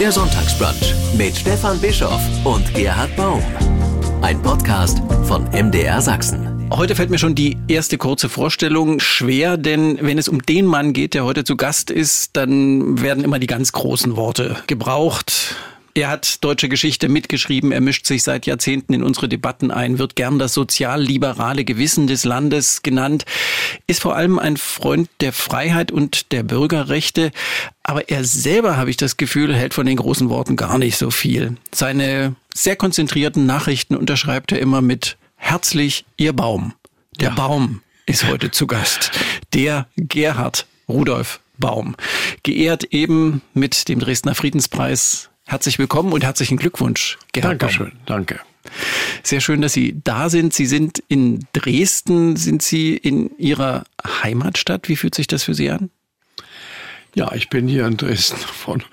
[0.00, 3.42] Der Sonntagsbrunch mit Stefan Bischoff und Gerhard Baum.
[4.22, 6.70] Ein Podcast von MDR Sachsen.
[6.72, 10.94] Heute fällt mir schon die erste kurze Vorstellung schwer, denn wenn es um den Mann
[10.94, 15.54] geht, der heute zu Gast ist, dann werden immer die ganz großen Worte gebraucht.
[15.94, 20.14] Er hat deutsche Geschichte mitgeschrieben, er mischt sich seit Jahrzehnten in unsere Debatten ein, wird
[20.14, 23.24] gern das sozialliberale Gewissen des Landes genannt,
[23.86, 27.32] ist vor allem ein Freund der Freiheit und der Bürgerrechte,
[27.82, 31.10] aber er selber, habe ich das Gefühl, hält von den großen Worten gar nicht so
[31.10, 31.56] viel.
[31.74, 36.74] Seine sehr konzentrierten Nachrichten unterschreibt er immer mit herzlich Ihr Baum.
[37.18, 37.34] Der ja.
[37.34, 39.10] Baum ist heute zu Gast.
[39.54, 41.96] Der Gerhard Rudolf Baum.
[42.42, 47.60] Geehrt eben mit dem Dresdner Friedenspreis Herzlich willkommen und herzlichen Glückwunsch, Gerhard.
[47.60, 48.38] Dankeschön, danke.
[49.24, 50.52] Sehr schön, dass Sie da sind.
[50.54, 52.36] Sie sind in Dresden.
[52.36, 53.82] Sind Sie in Ihrer
[54.22, 54.88] Heimatstadt?
[54.88, 55.90] Wie fühlt sich das für Sie an?
[57.16, 58.84] Ja, ich bin hier in Dresden von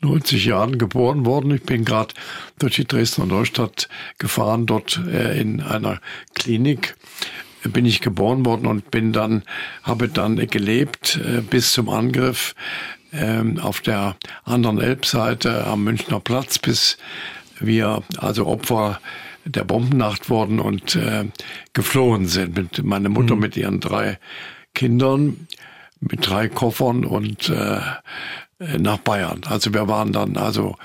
[0.00, 1.54] 90 Jahren geboren worden.
[1.54, 2.14] Ich bin gerade
[2.58, 6.00] durch die Dresdner Neustadt gefahren, dort äh, in einer
[6.34, 6.96] Klinik
[7.62, 9.44] bin ich geboren worden und bin dann,
[9.84, 12.56] habe dann gelebt äh, bis zum Angriff
[13.12, 16.98] ähm, auf der anderen Elbseite am Münchner Platz, bis
[17.60, 19.00] wir also Opfer
[19.44, 21.24] der Bombennacht wurden und äh,
[21.72, 22.56] geflohen sind.
[22.56, 23.40] Mit meine Mutter mhm.
[23.40, 24.18] mit ihren drei
[24.74, 25.46] Kindern,
[26.00, 27.80] mit drei Koffern und äh,
[28.78, 29.42] nach Bayern.
[29.46, 30.76] Also wir waren dann also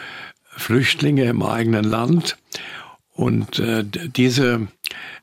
[0.50, 2.38] Flüchtlinge im eigenen Land
[3.14, 4.67] und äh, diese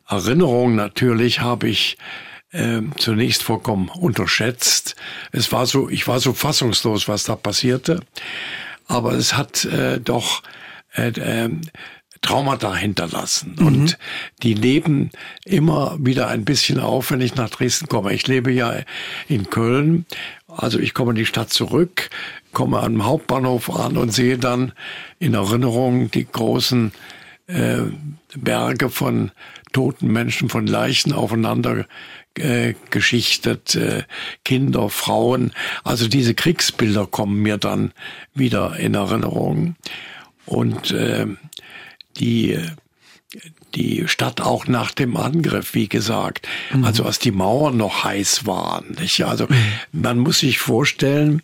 [0.09, 1.97] Erinnerung natürlich habe ich
[2.55, 4.95] äh, zunächst vollkommen unterschätzt.
[5.33, 8.01] Es war so, ich war so fassungslos, was da passierte.
[8.87, 10.43] Aber es hat äh, doch
[10.95, 11.51] äh, äh,
[12.23, 13.57] Traumata hinterlassen.
[13.59, 13.67] Mhm.
[13.67, 13.99] Und
[14.43, 15.11] die leben
[15.45, 18.15] immer wieder ein bisschen auf, wenn ich nach Dresden komme.
[18.15, 18.75] Ich lebe ja
[19.29, 20.07] in Köln.
[20.47, 22.09] Also ich komme in die Stadt zurück,
[22.53, 24.73] komme am Hauptbahnhof an und sehe dann
[25.19, 26.93] in Erinnerung die großen
[27.47, 27.79] äh,
[28.37, 29.33] Berge von
[29.73, 31.87] toten Menschen, von Leichen aufeinander
[32.39, 34.03] äh, geschichtet, äh,
[34.45, 35.53] Kinder, Frauen.
[35.83, 37.93] Also diese Kriegsbilder kommen mir dann
[38.35, 39.77] wieder in Erinnerung.
[40.47, 41.27] Und äh,
[42.19, 42.59] die
[43.75, 46.85] die Stadt auch nach dem Angriff, wie gesagt, mhm.
[46.85, 48.97] also als die Mauern noch heiß waren.
[49.01, 49.25] Nicht?
[49.25, 49.57] Also mhm.
[49.93, 51.43] man muss sich vorstellen,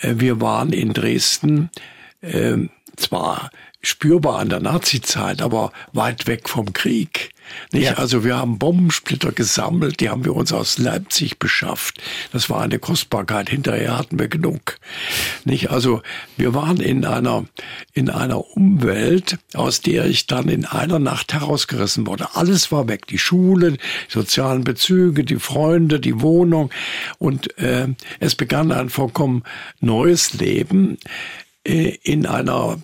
[0.00, 1.70] äh, wir waren in Dresden
[2.20, 2.56] äh,
[2.96, 3.50] zwar
[3.82, 7.30] spürbar an der Nazizeit, aber weit weg vom Krieg.
[7.72, 7.84] Nicht?
[7.84, 7.94] Ja.
[7.94, 12.00] Also wir haben Bombensplitter gesammelt, die haben wir uns aus Leipzig beschafft.
[12.32, 13.50] Das war eine Kostbarkeit.
[13.50, 14.78] Hinterher hatten wir genug.
[15.44, 15.70] Nicht?
[15.70, 16.02] Also
[16.36, 17.44] wir waren in einer,
[17.92, 22.34] in einer Umwelt, aus der ich dann in einer Nacht herausgerissen wurde.
[22.34, 23.06] Alles war weg.
[23.06, 26.70] Die Schule, die sozialen Bezüge, die Freunde, die Wohnung.
[27.18, 27.88] Und äh,
[28.20, 29.42] es begann ein vollkommen
[29.80, 30.98] neues Leben
[31.66, 32.78] in einer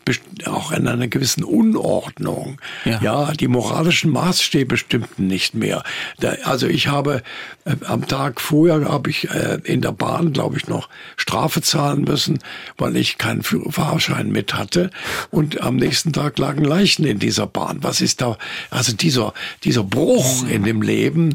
[0.46, 2.60] auch in einer gewissen Unordnung.
[2.84, 5.84] Ja, ja die moralischen Maßstäbe stimmten nicht mehr.
[6.18, 7.22] Da, also ich habe
[7.64, 12.02] äh, am Tag vorher habe ich äh, in der Bahn, glaube ich, noch Strafe zahlen
[12.02, 12.40] müssen,
[12.76, 14.90] weil ich keinen Fahrschein mit hatte.
[15.30, 17.78] Und am nächsten Tag lagen Leichen in dieser Bahn.
[17.82, 18.36] Was ist da?
[18.70, 19.32] Also dieser
[19.62, 21.34] dieser Bruch in dem Leben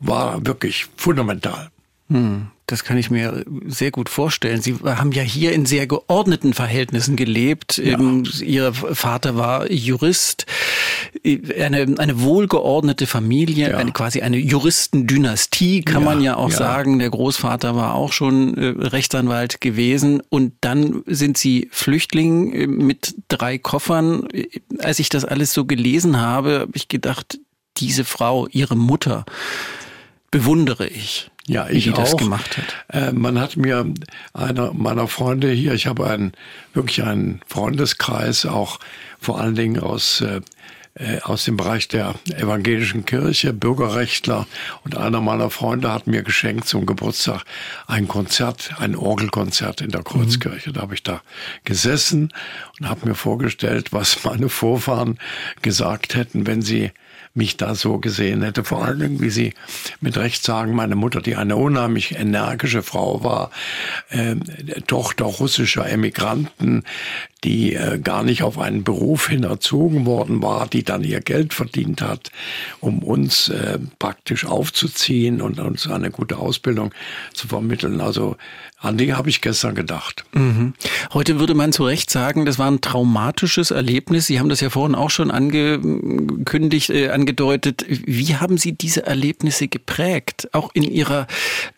[0.00, 1.70] war wirklich fundamental.
[2.08, 2.48] Hm.
[2.70, 4.62] Das kann ich mir sehr gut vorstellen.
[4.62, 7.78] Sie haben ja hier in sehr geordneten Verhältnissen gelebt.
[7.78, 7.98] Ja.
[7.98, 10.46] Ähm, Ihr Vater war Jurist,
[11.24, 13.76] eine, eine wohlgeordnete Familie, ja.
[13.76, 17.00] eine, quasi eine Juristendynastie, kann ja, man ja auch sagen.
[17.00, 20.22] Der Großvater war auch schon äh, Rechtsanwalt gewesen.
[20.28, 24.28] Und dann sind Sie Flüchtling äh, mit drei Koffern.
[24.78, 27.40] Als ich das alles so gelesen habe, habe ich gedacht,
[27.78, 29.24] diese Frau, ihre Mutter,
[30.30, 31.30] bewundere ich.
[31.50, 31.96] Ja, ich die auch.
[31.96, 32.86] das gemacht hat.
[32.94, 33.84] Äh, man hat mir
[34.32, 36.32] einer meiner Freunde hier, ich habe einen
[36.74, 38.78] wirklich einen Freundeskreis, auch
[39.18, 40.40] vor allen Dingen aus äh,
[40.94, 44.46] äh, aus dem Bereich der evangelischen Kirche, Bürgerrechtler
[44.84, 47.44] und einer meiner Freunde hat mir geschenkt zum Geburtstag
[47.86, 50.70] ein Konzert, ein Orgelkonzert in der Kreuzkirche.
[50.70, 50.74] Mhm.
[50.74, 51.22] Da habe ich da
[51.64, 52.32] gesessen
[52.78, 55.18] und habe mir vorgestellt, was meine Vorfahren
[55.62, 56.92] gesagt hätten, wenn sie
[57.34, 58.64] mich da so gesehen hätte.
[58.64, 59.54] Vor allen Dingen, wie Sie
[60.00, 63.50] mit Recht sagen, meine Mutter, die eine unheimlich energische Frau war,
[64.08, 64.34] äh,
[64.86, 66.84] Tochter russischer Emigranten,
[67.44, 71.54] die äh, gar nicht auf einen Beruf hin erzogen worden war, die dann ihr Geld
[71.54, 72.30] verdient hat,
[72.80, 76.92] um uns äh, praktisch aufzuziehen und uns eine gute Ausbildung
[77.32, 78.00] zu vermitteln.
[78.00, 78.36] Also
[78.82, 80.24] an die habe ich gestern gedacht.
[80.32, 80.72] Mhm.
[81.12, 84.26] Heute würde man zu Recht sagen, das war ein traumatisches Erlebnis.
[84.26, 87.84] Sie haben das ja vorhin auch schon angekündigt, äh, angedeutet.
[87.88, 90.48] Wie haben Sie diese Erlebnisse geprägt?
[90.52, 91.26] Auch in Ihrer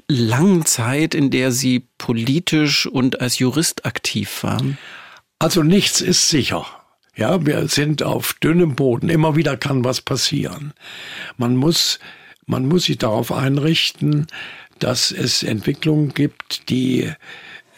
[0.08, 4.78] langen Zeit, in der Sie politisch und als Jurist aktiv waren?
[5.40, 6.64] Also nichts ist sicher.
[7.16, 9.08] Ja, wir sind auf dünnem Boden.
[9.08, 10.72] Immer wieder kann was passieren.
[11.36, 11.98] Man muss,
[12.46, 14.28] man muss sich darauf einrichten,
[14.82, 17.10] dass es Entwicklungen gibt, die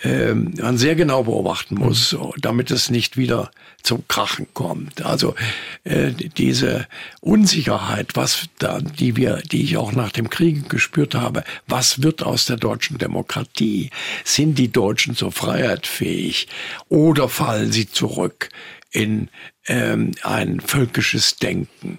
[0.02, 2.32] äh, man sehr genau beobachten muss, mhm.
[2.38, 3.50] damit es nicht wieder
[3.82, 5.04] zum Krachen kommt.
[5.04, 5.34] Also
[5.84, 6.86] äh, diese
[7.20, 12.22] Unsicherheit, was da, die wir, die ich auch nach dem Krieg gespürt habe, was wird
[12.22, 13.90] aus der deutschen Demokratie?
[14.24, 16.48] Sind die Deutschen zur Freiheit fähig
[16.88, 18.48] oder fallen sie zurück
[18.90, 19.28] in
[19.66, 21.98] ähm, ein völkisches Denken?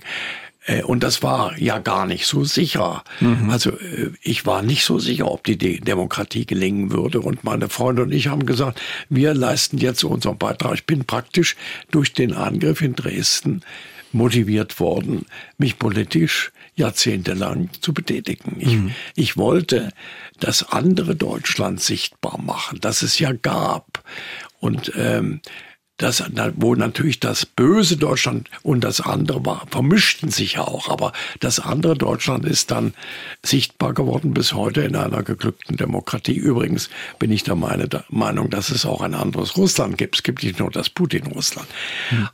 [0.66, 3.04] Äh, und das war ja gar nicht so sicher.
[3.20, 3.50] Mhm.
[3.50, 7.22] Also äh, ich war nicht so sicher, ob die Demokratie gelingen würde.
[7.22, 10.74] Und meine Freunde und ich haben gesagt, wir leisten jetzt unseren Beitrag.
[10.76, 11.56] Ich bin praktisch
[11.92, 13.62] durch den Angriff in Dresden
[14.12, 15.26] motiviert worden,
[15.58, 18.58] mich politisch jahrzehntelang zu betätigen.
[18.60, 18.92] Ich, mhm.
[19.16, 19.92] ich wollte
[20.40, 24.04] das andere Deutschland sichtbar machen, das es ja gab.
[24.60, 25.42] Und ähm,
[25.98, 26.24] das,
[26.56, 30.90] wo natürlich das böse Deutschland und das andere war, vermischten sich ja auch.
[30.90, 32.94] Aber das andere Deutschland ist dann
[33.44, 36.36] sichtbar geworden bis heute in einer geglückten Demokratie.
[36.36, 40.16] Übrigens bin ich der Meinung, dass es auch ein anderes Russland gibt.
[40.18, 41.68] Es gibt nicht nur das Putin-Russland.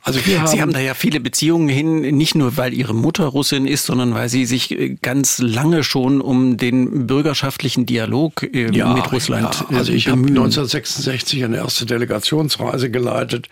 [0.02, 3.26] Also wir haben Sie haben da ja viele Beziehungen hin, nicht nur weil Ihre Mutter
[3.26, 8.70] Russin ist, sondern weil Sie sich äh, ganz lange schon um den bürgerschaftlichen Dialog äh,
[8.72, 9.78] ja, mit Russland ja.
[9.78, 13.48] Also ich habe 1966 eine erste Delegationsreise geleitet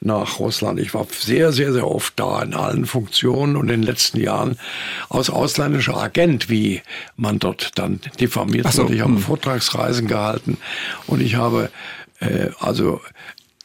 [0.00, 0.80] nach Russland.
[0.80, 4.58] Ich war sehr, sehr, sehr oft da in allen Funktionen und in den letzten Jahren
[5.08, 6.82] als ausländischer Agent, wie
[7.16, 8.88] man dort dann diffamiert so.
[8.88, 9.18] Ich habe hm.
[9.18, 10.58] Vortragsreisen gehalten
[11.06, 11.70] und ich habe
[12.20, 13.00] äh, also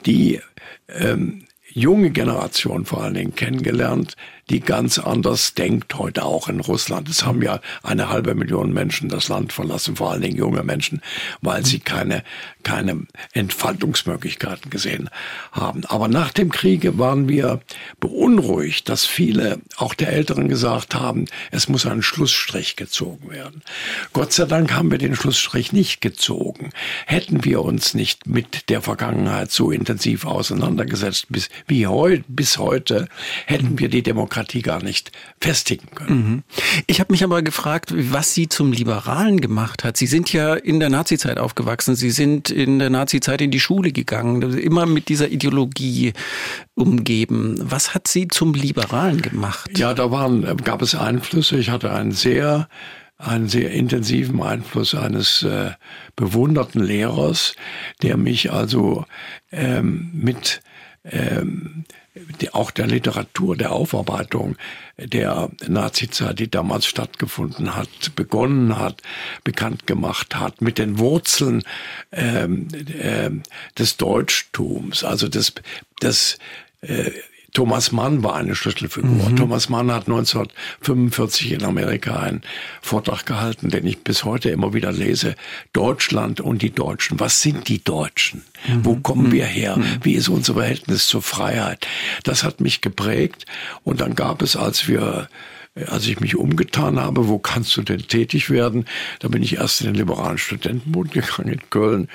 [0.05, 0.39] die
[0.87, 4.15] ähm, junge Generation vor allen Dingen kennengelernt,
[4.49, 7.07] die ganz anders denkt heute auch in Russland.
[7.07, 11.01] Es haben ja eine halbe Million Menschen das Land verlassen, vor allen Dingen junge Menschen,
[11.41, 12.23] weil sie keine,
[12.63, 15.09] keine Entfaltungsmöglichkeiten gesehen
[15.51, 15.85] haben.
[15.85, 17.61] Aber nach dem Kriege waren wir
[17.99, 23.61] beunruhigt, dass viele, auch der Älteren gesagt haben, es muss ein Schlussstrich gezogen werden.
[24.13, 26.71] Gott sei Dank haben wir den Schlussstrich nicht gezogen.
[27.05, 33.07] Hätten wir uns nicht mit der Vergangenheit so intensiv auseinandergesetzt bis, wie heute, bis heute,
[33.45, 36.15] hätten wir die Demokratie Demokratie gar nicht festigen können.
[36.15, 36.43] Mhm.
[36.87, 39.97] Ich habe mich aber gefragt, was Sie zum Liberalen gemacht hat.
[39.97, 41.95] Sie sind ja in der Nazizeit aufgewachsen.
[41.95, 46.13] Sie sind in der Nazizeit in die Schule gegangen, immer mit dieser Ideologie
[46.75, 47.57] umgeben.
[47.59, 49.77] Was hat Sie zum Liberalen gemacht?
[49.77, 51.57] Ja, da waren, gab es Einflüsse.
[51.57, 52.67] Ich hatte einen sehr
[53.17, 55.71] einen sehr intensiven Einfluss eines äh,
[56.15, 57.53] bewunderten Lehrers,
[58.01, 59.03] der mich also
[59.51, 60.61] ähm, mit
[61.03, 61.83] ähm,
[62.51, 64.57] auch der Literatur, der Aufarbeitung
[64.97, 69.01] der Nazizeit, die damals stattgefunden hat, begonnen hat,
[69.43, 71.63] bekannt gemacht hat, mit den Wurzeln
[72.11, 73.29] ähm, äh,
[73.77, 75.53] des Deutschtums, also des,
[76.01, 76.37] des
[76.81, 77.11] äh,
[77.53, 79.29] Thomas Mann war eine Schlüsselfigur.
[79.29, 79.35] Mhm.
[79.35, 82.41] Thomas Mann hat 1945 in Amerika einen
[82.81, 85.35] Vortrag gehalten, den ich bis heute immer wieder lese.
[85.73, 87.19] Deutschland und die Deutschen.
[87.19, 88.43] Was sind die Deutschen?
[88.67, 88.85] Mhm.
[88.85, 89.31] Wo kommen mhm.
[89.31, 89.77] wir her?
[89.77, 89.99] Mhm.
[90.03, 91.87] Wie ist unser Verhältnis zur Freiheit?
[92.23, 93.45] Das hat mich geprägt.
[93.83, 95.29] Und dann gab es, als wir
[95.87, 98.85] als ich mich umgetan habe, wo kannst du denn tätig werden?
[99.19, 102.07] Da bin ich erst in den liberalen Studentenbund gegangen in Köln.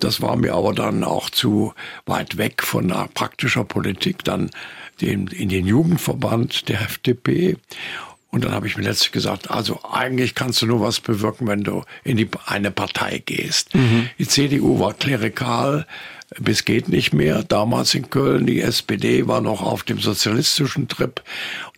[0.00, 1.72] Das war mir aber dann auch zu
[2.06, 4.24] weit weg von praktischer Politik.
[4.24, 4.50] Dann
[5.00, 7.56] den, in den Jugendverband der FDP.
[8.30, 11.62] Und dann habe ich mir letztlich gesagt, also eigentlich kannst du nur was bewirken, wenn
[11.62, 13.74] du in die, eine Partei gehst.
[13.74, 14.08] Mhm.
[14.18, 15.86] Die CDU war klerikal,
[16.38, 17.42] bis geht nicht mehr.
[17.42, 21.22] Damals in Köln, die SPD war noch auf dem sozialistischen Trip.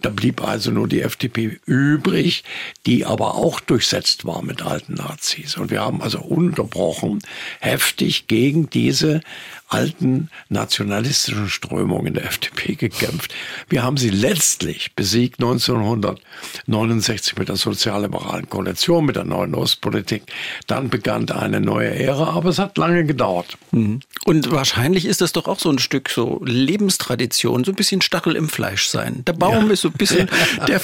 [0.03, 2.45] Da blieb also nur die FDP übrig,
[2.85, 5.57] die aber auch durchsetzt war mit alten Nazis.
[5.57, 7.21] Und wir haben also unterbrochen
[7.61, 9.21] heftig gegen diese
[9.69, 13.35] alten nationalistischen Strömungen der FDP gekämpft.
[13.69, 20.23] Wir haben sie letztlich besiegt 1969 mit der sozialliberalen Koalition, mit der neuen Ostpolitik.
[20.67, 23.59] Dann begann eine neue Ära, aber es hat lange gedauert.
[23.73, 24.00] Mhm.
[24.37, 28.37] Und wahrscheinlich ist das doch auch so ein Stück so Lebenstradition, so ein bisschen Stachel
[28.37, 29.25] im Fleisch sein.
[29.26, 29.73] Der Baum ja.
[29.73, 30.28] ist so ein bisschen
[30.69, 30.81] der,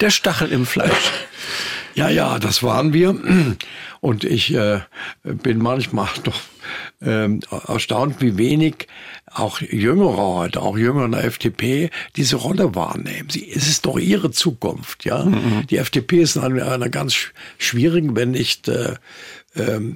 [0.00, 1.12] der Stachel im Fleisch.
[1.94, 3.16] Ja, ja, das waren wir.
[4.00, 4.80] Und ich äh,
[5.22, 6.40] bin manchmal doch
[7.02, 8.86] ähm, erstaunt, wie wenig
[9.26, 13.30] auch Jüngere heute, auch Jüngere in der FDP, diese Rolle wahrnehmen.
[13.30, 15.24] Sie, es ist doch ihre Zukunft, ja.
[15.24, 15.66] Mhm.
[15.68, 17.16] Die FDP ist in einer, einer ganz
[17.58, 18.96] schwierigen, wenn nicht äh,
[19.56, 19.94] ähm,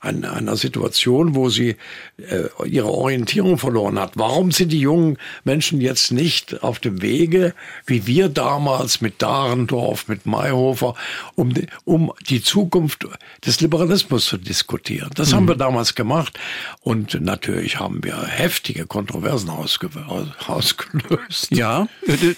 [0.00, 1.76] an einer Situation, wo sie
[2.16, 4.12] äh, ihre Orientierung verloren hat.
[4.14, 10.08] Warum sind die jungen Menschen jetzt nicht auf dem Wege, wie wir damals mit Dahrendorf,
[10.08, 10.94] mit Mayhofer,
[11.34, 11.52] um,
[11.84, 13.06] um die Zukunft
[13.44, 15.10] des Liberalismus zu diskutieren?
[15.14, 15.36] Das mhm.
[15.36, 16.38] haben wir damals gemacht.
[16.80, 19.90] Und natürlich haben wir heftige Kontroversen ausge
[20.46, 21.48] ausgelöst.
[21.50, 21.88] Ja,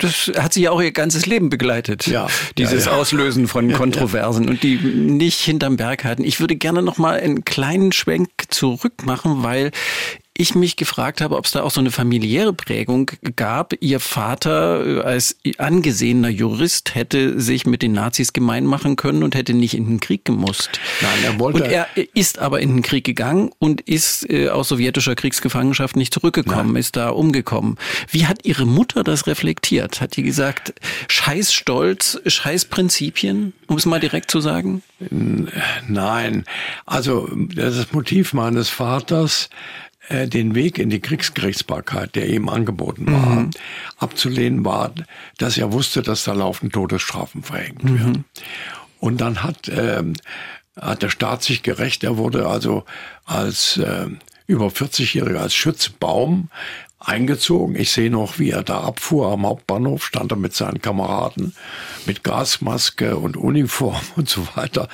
[0.00, 2.06] das hat sie ja auch ihr ganzes Leben begleitet.
[2.06, 2.26] Ja,
[2.58, 2.98] dieses ja, ja.
[2.98, 6.24] Auslösen von Kontroversen und die nicht hinterm Berg halten.
[6.24, 9.70] Ich würde gerne noch mal einen kleinen Schwenk zurück machen, weil
[10.40, 13.74] ich mich gefragt habe, ob es da auch so eine familiäre Prägung gab.
[13.80, 19.34] Ihr Vater äh, als angesehener Jurist hätte sich mit den Nazis gemein machen können und
[19.34, 20.80] hätte nicht in den Krieg gemusst.
[21.02, 21.62] Nein, er wollte.
[21.62, 26.14] Und er ist aber in den Krieg gegangen und ist äh, aus sowjetischer Kriegsgefangenschaft nicht
[26.14, 26.80] zurückgekommen, Nein.
[26.80, 27.76] ist da umgekommen.
[28.10, 30.00] Wie hat Ihre Mutter das reflektiert?
[30.00, 30.72] Hat die gesagt,
[31.08, 34.82] scheiß Stolz, scheiß Prinzipien, um es mal direkt zu sagen?
[35.88, 36.44] Nein,
[36.86, 39.50] also das Motiv meines Vaters
[40.10, 43.50] äh, den Weg in die Kriegsgerichtsbarkeit, der ihm angeboten war, mhm.
[43.96, 44.92] abzulehnen war,
[45.38, 47.98] dass er wusste, dass da laufend Todesstrafen verhängt mhm.
[47.98, 48.24] werden.
[48.98, 50.02] Und dann hat, äh,
[50.78, 52.02] hat der Staat sich gerecht.
[52.02, 52.84] Er wurde also
[53.24, 54.08] als äh,
[54.48, 56.50] über 40-Jähriger als Schützbaum
[56.98, 57.76] eingezogen.
[57.76, 61.54] Ich sehe noch, wie er da abfuhr am Hauptbahnhof, stand er mit seinen Kameraden
[62.04, 64.88] mit Gasmaske und Uniform und so weiter.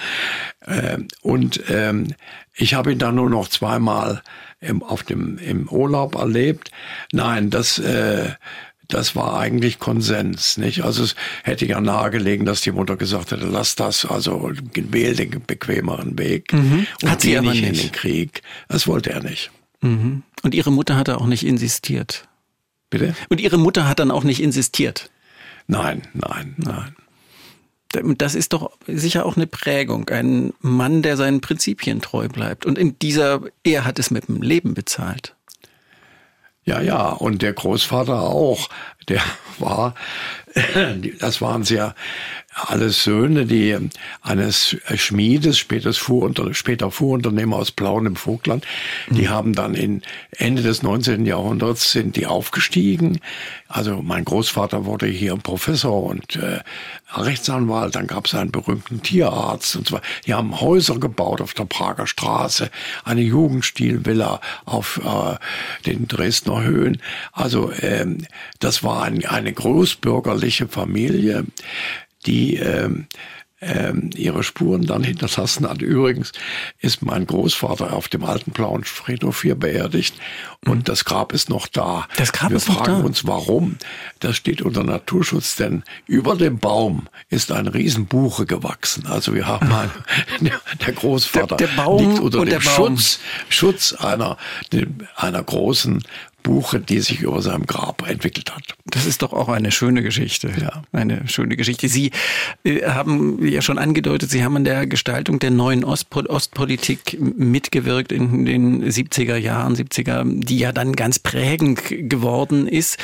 [0.66, 2.14] Ähm, und ähm,
[2.56, 4.22] ich habe ihn dann nur noch zweimal
[4.60, 6.70] im, auf dem, im Urlaub erlebt.
[7.12, 8.30] Nein, das, äh,
[8.88, 10.82] das war eigentlich Konsens, nicht?
[10.82, 15.42] Also es hätte ja nahegelegen, dass die Mutter gesagt hätte, lass das, also wähl den
[15.46, 16.86] bequemeren Weg mhm.
[17.02, 18.42] und Hat sie aber nicht in den Krieg.
[18.68, 19.50] Das wollte er nicht.
[19.82, 20.22] Mhm.
[20.42, 22.28] Und ihre Mutter hat auch nicht insistiert.
[22.88, 23.14] Bitte?
[23.28, 25.10] Und ihre Mutter hat dann auch nicht insistiert.
[25.66, 26.94] Nein, nein, nein.
[27.88, 30.08] Das ist doch sicher auch eine Prägung.
[30.10, 32.66] Ein Mann, der seinen Prinzipien treu bleibt.
[32.66, 35.34] Und in dieser, er hat es mit dem Leben bezahlt.
[36.64, 38.68] Ja, ja, und der Großvater auch.
[39.08, 39.22] Der
[39.58, 39.94] war,
[41.20, 41.94] das waren sehr
[42.56, 43.76] alles Söhne, die
[44.22, 48.66] eines Schmiedes, später, Fuhrunter, später Fuhrunternehmer aus Plauen im Vogtland,
[49.10, 49.30] die mhm.
[49.30, 51.26] haben dann in Ende des 19.
[51.26, 53.20] Jahrhunderts sind die aufgestiegen.
[53.68, 56.60] Also mein Großvater wurde hier Professor und äh,
[57.14, 61.66] Rechtsanwalt, dann gab es einen berühmten Tierarzt und zwar, die haben Häuser gebaut auf der
[61.66, 62.70] Prager Straße,
[63.04, 65.36] eine Jugendstilvilla auf äh,
[65.84, 67.02] den Dresdner Höhen.
[67.32, 68.26] Also ähm,
[68.60, 71.44] das war ein, eine großbürgerliche Familie
[72.26, 73.06] die ähm,
[73.60, 75.80] ähm, ihre Spuren dann hinterlassen hat.
[75.80, 76.32] Übrigens
[76.78, 80.14] ist mein Großvater auf dem alten blauen Friedhof hier beerdigt
[80.66, 80.84] und mhm.
[80.84, 82.06] das Grab ist noch da.
[82.16, 82.84] Das Grab Wir ist noch da.
[82.84, 83.76] Fragen uns, warum.
[84.20, 89.06] Das steht unter Naturschutz, denn über dem Baum ist ein Riesenbuche gewachsen.
[89.06, 89.90] Also wir haben ein,
[90.86, 94.36] der Großvater der, der Baum liegt unter dem Schutz, Schutz einer,
[95.16, 96.04] einer großen
[96.46, 98.76] Buche, die sich über seinem Grab entwickelt hat.
[98.84, 100.52] Das ist doch auch eine schöne Geschichte.
[100.60, 100.82] Ja.
[100.92, 101.88] Eine schöne Geschichte.
[101.88, 102.12] Sie
[102.62, 108.12] äh, haben ja schon angedeutet, Sie haben an der Gestaltung der neuen Ostpol Ostpolitik mitgewirkt
[108.12, 112.96] in den 70er Jahren, 70er, die ja dann ganz prägend geworden ist.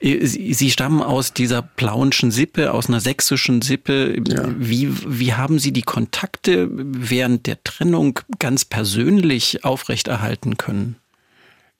[0.00, 4.22] Äh, Sie, stammen aus dieser plauenschen Sippe, aus einer sächsischen Sippe.
[4.28, 4.44] Ja.
[4.56, 10.94] Wie, wie haben Sie die Kontakte während der Trennung ganz persönlich aufrechterhalten können?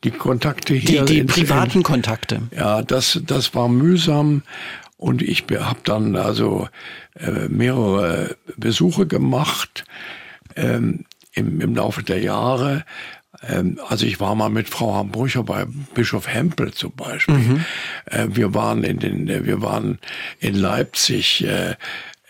[0.05, 1.05] Die Kontakte hier.
[1.05, 2.43] Die, die privaten Kontakte.
[2.55, 4.43] Ja, das, das war mühsam.
[4.97, 6.69] Und ich habe dann also
[7.19, 9.85] äh, mehrere Besuche gemacht
[10.57, 12.85] ähm, im, im Laufe der Jahre.
[13.43, 17.35] Ähm, also ich war mal mit Frau Hambrücher bei Bischof Hempel zum Beispiel.
[17.35, 17.65] Mhm.
[18.07, 19.99] Äh, wir waren in den, wir waren
[20.39, 21.45] in Leipzig.
[21.45, 21.77] Äh,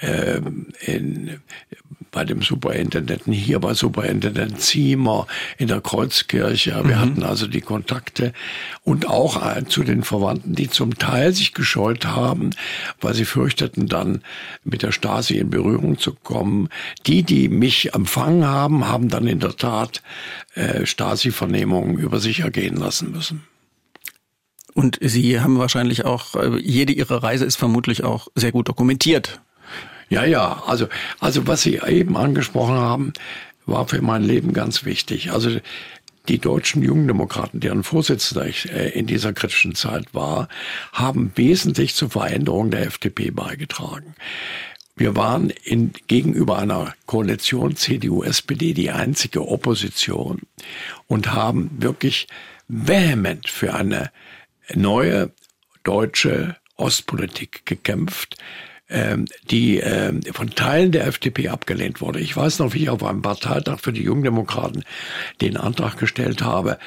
[0.01, 1.41] ähm, in,
[2.15, 5.27] bei dem Superintendenten hier, bei Superintendent Ziemer
[5.59, 6.71] in der Kreuzkirche.
[6.71, 7.01] Wir mhm.
[7.01, 8.33] hatten also die Kontakte
[8.85, 12.51] und auch äh, zu den Verwandten, die zum Teil sich gescheut haben,
[13.01, 14.23] weil sie fürchteten, dann
[14.63, 16.69] mit der Stasi in Berührung zu kommen.
[17.07, 20.01] Die, die mich empfangen haben, haben dann in der Tat
[20.55, 23.43] äh, Stasi-Vernehmungen über sich ergehen lassen müssen.
[24.73, 29.41] Und Sie haben wahrscheinlich auch, äh, jede Ihre Reise ist vermutlich auch sehr gut dokumentiert.
[30.15, 30.87] Ja, ja, also,
[31.19, 33.13] also was Sie eben angesprochen haben,
[33.67, 35.33] war für mein Leben ganz wichtig.
[35.33, 35.59] Also
[36.29, 40.49] die deutschen Jungdemokraten, deren Vorsitzender ich äh, in dieser kritischen Zeit war,
[40.93, 44.15] haben wesentlich zur Veränderung der FDP beigetragen.
[44.95, 50.43] Wir waren in, gegenüber einer Koalition CDU-SPD die einzige Opposition
[51.09, 52.29] und haben wirklich
[52.69, 54.13] vehement für eine
[54.75, 55.33] neue
[55.83, 58.37] deutsche Ostpolitik gekämpft,
[59.51, 62.21] die ähm, von Teilen der FDP abgelehnt wurde.
[62.21, 64.85] Ich weiß noch, wie ich auf einem Parteitag für die Jungdemokraten
[65.41, 66.79] den Antrag gestellt habe,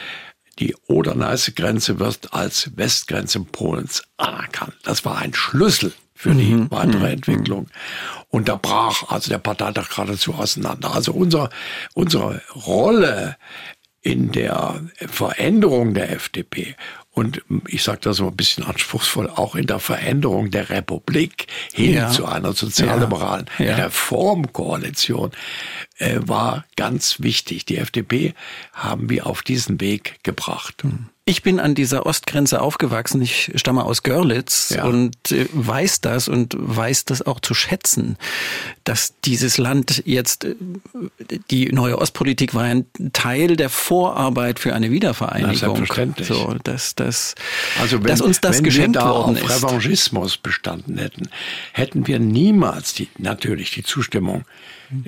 [0.60, 4.74] die Oder-Neiße-Grenze wird als Westgrenze Polens anerkannt.
[4.84, 6.72] Das war ein Schlüssel für die mhm.
[6.72, 7.14] weitere mhm.
[7.14, 7.68] Entwicklung.
[8.30, 10.94] Und da brach also der Parteitag geradezu auseinander.
[10.94, 11.50] Also unser,
[11.94, 13.38] unsere Rolle
[14.02, 16.76] in der Veränderung der FDP
[17.18, 21.96] und ich sage das so ein bisschen anspruchsvoll, auch in der Veränderung der Republik hin
[21.96, 22.12] ja.
[22.12, 23.66] zu einer sozialliberalen ja.
[23.66, 23.76] ja.
[23.86, 25.32] Reformkoalition
[25.98, 27.66] äh, war ganz wichtig.
[27.66, 28.36] Die FDP
[28.72, 30.84] haben wir auf diesen Weg gebracht.
[30.84, 31.10] Hm.
[31.30, 33.22] Ich bin an dieser Ostgrenze aufgewachsen.
[33.22, 34.86] Ich stamme aus Görlitz ja.
[34.86, 38.16] und äh, weiß das und weiß das auch zu schätzen,
[38.86, 40.56] dass dieses Land jetzt, äh,
[41.52, 45.52] die neue Ostpolitik war ein Teil der Vorarbeit für eine Wiedervereinigung.
[45.52, 46.30] Na, selbstverständlich.
[46.30, 47.36] So, dass, dass,
[47.82, 49.64] also wenn, dass uns das wenn geschenkt wir da worden auf ist.
[49.64, 51.28] Revanchismus bestanden hätten,
[51.74, 54.46] hätten wir niemals die, natürlich die Zustimmung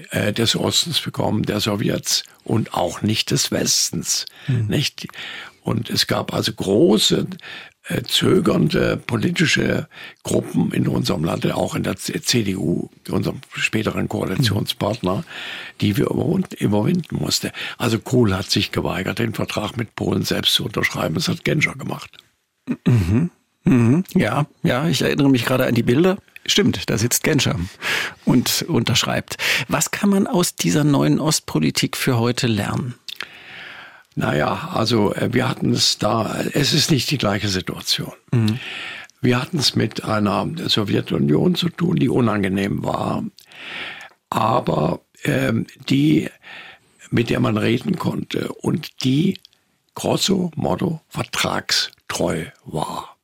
[0.09, 4.25] äh, des Ostens bekommen, der Sowjets und auch nicht des Westens.
[4.47, 4.67] Mhm.
[4.67, 5.07] Nicht?
[5.69, 7.27] Und es gab also große
[7.89, 9.87] äh, zögernde politische
[10.23, 15.23] Gruppen in unserem Land, auch in der CDU, unserem späteren Koalitionspartner,
[15.79, 17.51] die wir überwinden mussten.
[17.77, 21.13] Also Kohl hat sich geweigert, den Vertrag mit Polen selbst zu unterschreiben.
[21.13, 22.17] Das hat Genscher gemacht.
[22.87, 23.29] Mhm.
[23.63, 24.03] Mhm.
[24.15, 26.17] Ja, ja, ich erinnere mich gerade an die Bilder.
[26.47, 27.59] Stimmt, da sitzt Genscher
[28.25, 29.37] und unterschreibt.
[29.67, 32.95] Was kann man aus dieser neuen Ostpolitik für heute lernen?
[34.19, 38.11] Naja, also äh, wir hatten es da, es ist nicht die gleiche Situation.
[38.33, 38.59] Mhm.
[39.21, 43.23] Wir hatten es mit einer Sowjetunion zu tun, die unangenehm war,
[44.29, 46.29] aber ähm, die,
[47.09, 49.39] mit der man reden konnte und die
[49.95, 53.15] grosso modo vertragstreu war.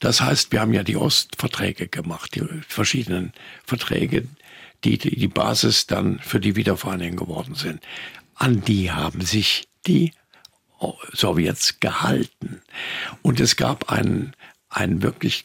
[0.00, 3.32] Das heißt, wir haben ja die Ostverträge gemacht, die verschiedenen
[3.64, 4.28] Verträge,
[4.84, 7.80] die die Basis dann für die Wiedervereinigung geworden sind.
[8.34, 10.12] An die haben sich die
[11.12, 12.62] Sowjets gehalten.
[13.22, 14.34] Und es gab ein,
[14.68, 15.44] ein wirklich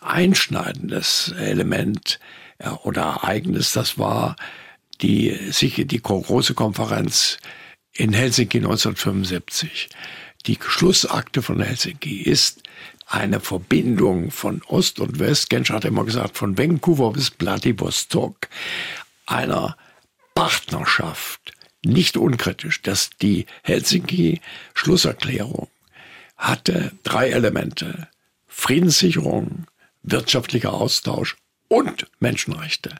[0.00, 2.18] einschneidendes Element
[2.62, 4.36] ja, oder Ereignis, das war
[5.00, 7.38] die, die große Konferenz
[7.92, 9.88] in Helsinki 1975.
[10.46, 12.62] Die Schlussakte von Helsinki ist
[13.06, 15.50] eine Verbindung von Ost und West.
[15.50, 18.48] Genscher hat immer gesagt, von Vancouver bis Vladivostok,
[19.26, 19.76] einer
[20.34, 21.52] Partnerschaft
[21.84, 25.68] nicht unkritisch, dass die Helsinki-Schlusserklärung
[26.36, 28.08] hatte drei Elemente.
[28.48, 29.66] Friedenssicherung,
[30.02, 31.36] wirtschaftlicher Austausch
[31.68, 32.96] und Menschenrechte.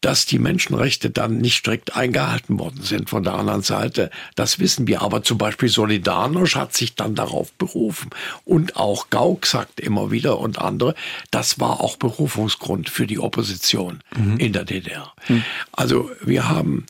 [0.00, 4.86] Dass die Menschenrechte dann nicht strikt eingehalten worden sind von der anderen Seite, das wissen
[4.86, 5.02] wir.
[5.02, 8.10] Aber zum Beispiel Solidarność hat sich dann darauf berufen.
[8.44, 10.94] Und auch Gauck sagt immer wieder und andere,
[11.30, 14.38] das war auch Berufungsgrund für die Opposition mhm.
[14.38, 15.12] in der DDR.
[15.28, 15.44] Mhm.
[15.72, 16.86] Also wir haben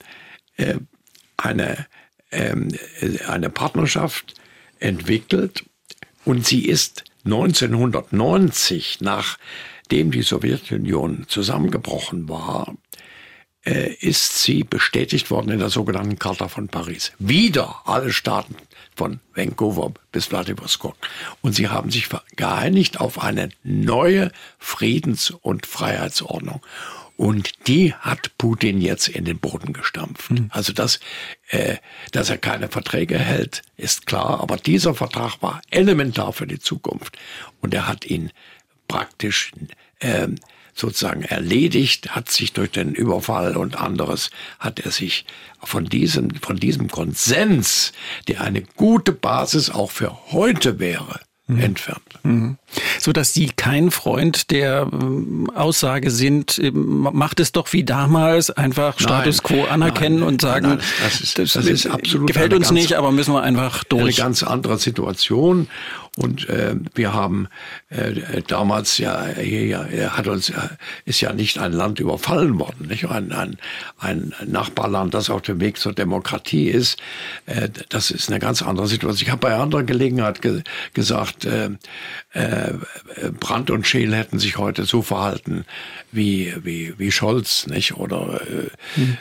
[1.36, 1.86] eine,
[2.30, 2.68] ähm,
[3.28, 4.34] eine Partnerschaft
[4.78, 5.64] entwickelt
[6.24, 12.74] und sie ist 1990, nachdem die Sowjetunion zusammengebrochen war,
[13.64, 17.12] äh, ist sie bestätigt worden in der sogenannten Charta von Paris.
[17.18, 18.54] Wieder alle Staaten
[18.94, 20.96] von Vancouver bis Vladivostok.
[21.42, 26.60] Und sie haben sich geeinigt auf eine neue Friedens- und Freiheitsordnung.
[27.16, 30.30] Und die hat Putin jetzt in den Boden gestampft.
[30.30, 30.50] Mhm.
[30.50, 31.00] Also dass,
[31.48, 31.76] äh,
[32.12, 34.40] dass er keine Verträge hält, ist klar.
[34.40, 37.16] Aber dieser Vertrag war elementar für die Zukunft.
[37.62, 38.30] Und er hat ihn
[38.86, 39.52] praktisch
[40.00, 40.28] äh,
[40.74, 45.24] sozusagen erledigt, hat sich durch den Überfall und anderes, hat er sich
[45.62, 47.92] von diesem, von diesem Konsens,
[48.28, 51.60] der eine gute Basis auch für heute wäre, mhm.
[51.60, 52.18] entfernt.
[52.22, 52.58] Mhm.
[52.98, 58.50] So dass Sie kein Freund der ähm, Aussage sind, ähm, macht es doch wie damals,
[58.50, 62.52] einfach Status quo anerkennen nein, und sagen, nein, das, ist, das, das ist absolut gefällt
[62.52, 64.02] uns ganz, nicht, aber müssen wir einfach durch.
[64.02, 65.68] Eine ganz andere Situation.
[66.18, 67.48] Und äh, wir haben
[67.90, 70.50] äh, damals ja hier ja, hat uns
[71.04, 73.58] ist ja nicht ein Land überfallen worden, nicht ein, ein,
[73.98, 76.98] ein Nachbarland, das auf dem Weg zur Demokratie ist.
[77.44, 79.26] Äh, das ist eine ganz andere Situation.
[79.26, 80.62] Ich habe bei anderer Gelegenheit ge
[80.94, 81.68] gesagt, äh,
[82.32, 82.55] äh,
[83.40, 85.64] Brandt und Scheel hätten sich heute so verhalten
[86.12, 89.16] wie wie wie Scholz, nicht oder äh, hm.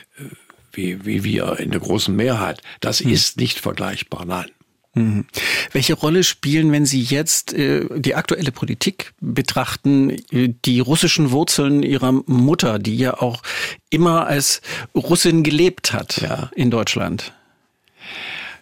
[0.72, 2.62] wie wie wir in der großen Mehrheit.
[2.80, 3.12] Das hm.
[3.12, 4.50] ist nicht vergleichbar, nein.
[4.96, 5.26] Mhm.
[5.74, 11.84] Welche Rolle spielen, wenn Sie jetzt äh, die aktuelle Politik betrachten, äh, die russischen Wurzeln
[11.84, 13.42] Ihrer Mutter, die ja auch
[13.90, 14.62] immer als
[14.96, 16.50] Russin gelebt hat ja.
[16.56, 17.34] in Deutschland?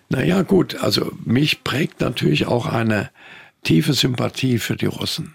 [0.10, 3.12] Naja, gut, also mich prägt natürlich auch eine
[3.64, 5.34] tiefe Sympathie für die Russen.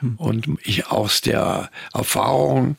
[0.00, 0.16] Hm.
[0.16, 2.76] Und ich aus der Erfahrung,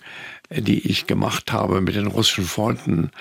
[0.49, 3.11] die ich gemacht habe mit den russischen Freunden,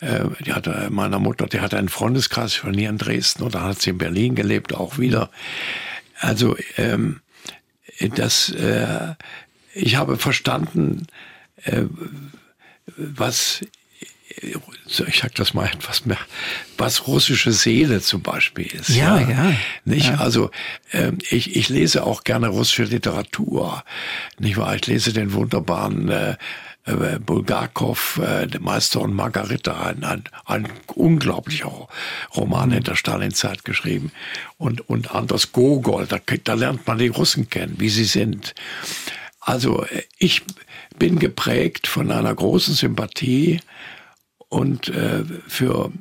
[0.00, 3.64] äh, die hatte meiner Mutter, die hatte einen Freundeskreis von hier in Dresden und dann
[3.64, 5.30] hat sie in Berlin gelebt, auch wieder.
[6.20, 7.20] Also ähm,
[8.14, 9.14] das, äh,
[9.74, 11.06] ich habe verstanden,
[11.64, 11.84] äh,
[12.96, 13.64] was
[14.42, 16.18] ich sag das mal etwas mehr,
[16.76, 18.90] was russische Seele zum Beispiel ist.
[18.90, 19.28] Ja, ja.
[19.28, 19.52] ja
[19.84, 20.08] nicht?
[20.08, 20.16] Ja.
[20.16, 20.50] Also
[20.92, 23.84] äh, ich, ich lese auch gerne russische Literatur.
[24.38, 24.74] Nicht wahr?
[24.76, 26.36] Ich lese den wunderbaren äh,
[26.88, 31.88] äh, Bulgakov, äh, der Meister und Margarita, ein, ein, ein unglaublicher
[32.34, 34.10] Roman in der Stalinzeit geschrieben.
[34.56, 38.54] Und, und Anders Gogol, da, da lernt man die Russen kennen, wie sie sind.
[39.40, 40.42] Also äh, ich
[40.98, 43.60] bin geprägt von einer großen Sympathie
[44.48, 45.92] und äh, für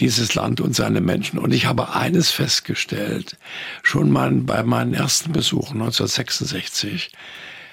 [0.00, 1.38] dieses Land und seine Menschen.
[1.38, 3.38] Und ich habe eines festgestellt,
[3.82, 7.12] schon mal bei meinen ersten Besuchen 1966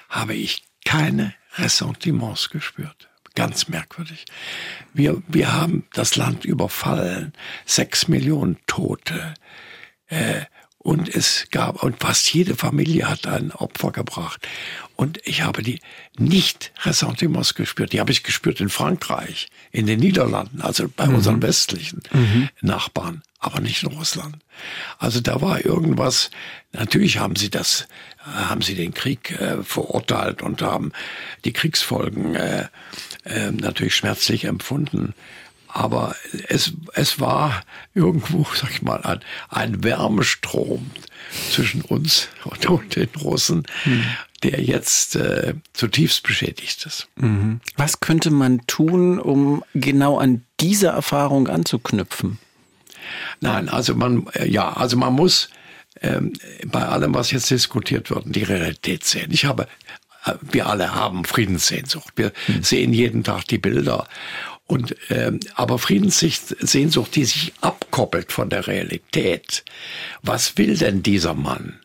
[0.08, 3.08] habe ich keine Ressentiments gespürt.
[3.34, 4.26] Ganz merkwürdig.
[4.92, 7.32] Wir, wir haben das Land überfallen,
[7.66, 9.34] sechs Millionen Tote.
[10.06, 10.42] Äh,
[10.84, 14.46] und es gab, und fast jede Familie hat ein Opfer gebracht.
[14.96, 15.80] Und ich habe die
[16.18, 17.94] nicht Ressentiments gespürt.
[17.94, 21.14] Die habe ich gespürt in Frankreich, in den Niederlanden, also bei mhm.
[21.14, 22.50] unseren westlichen mhm.
[22.60, 24.36] Nachbarn, aber nicht in Russland.
[24.98, 26.30] Also da war irgendwas,
[26.72, 30.92] natürlich haben sie das, haben sie den Krieg äh, verurteilt und haben
[31.46, 32.68] die Kriegsfolgen äh,
[33.24, 35.14] äh, natürlich schmerzlich empfunden.
[35.74, 36.14] Aber
[36.46, 40.88] es, es war irgendwo, sag ich mal, ein, ein Wärmestrom
[41.50, 44.04] zwischen uns und, und den Russen, hm.
[44.44, 47.08] der jetzt äh, zutiefst beschädigt ist.
[47.16, 47.60] Mhm.
[47.76, 52.38] Was könnte man tun, um genau an diese Erfahrung anzuknüpfen?
[53.40, 55.48] Nein, also man, äh, ja, also man muss
[56.02, 56.34] ähm,
[56.66, 59.32] bei allem, was jetzt diskutiert wird, die Realität sehen.
[59.32, 59.66] Ich habe
[60.24, 62.12] äh, wir alle haben Friedenssehnsucht.
[62.14, 62.62] Wir hm.
[62.62, 64.06] sehen jeden Tag die Bilder.
[64.66, 69.64] Und ähm, aber Friedenssehnsucht, die sich abkoppelt von der Realität.
[70.22, 71.80] Was will denn dieser Mann?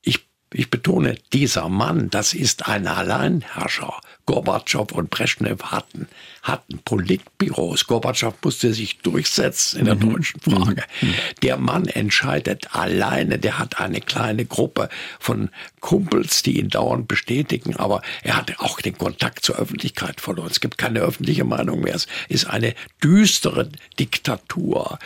[0.00, 4.00] Ich, ich betone, dieser Mann, das ist ein Alleinherrscher.
[4.26, 6.08] Gorbatschow und Brezhnev hatten,
[6.42, 7.86] hatten Politbüros.
[7.86, 10.12] Gorbatschow musste sich durchsetzen in der mhm.
[10.12, 10.82] deutschen Frage.
[11.00, 11.14] Mhm.
[11.42, 13.38] Der Mann entscheidet alleine.
[13.38, 17.76] Der hat eine kleine Gruppe von Kumpels, die ihn dauernd bestätigen.
[17.76, 20.50] Aber er hatte auch den Kontakt zur Öffentlichkeit verloren.
[20.50, 21.94] Es gibt keine öffentliche Meinung mehr.
[21.94, 24.98] Es ist eine düstere Diktatur.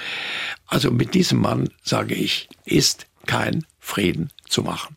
[0.66, 4.96] Also mit diesem Mann, sage ich, ist kein Frieden zu machen.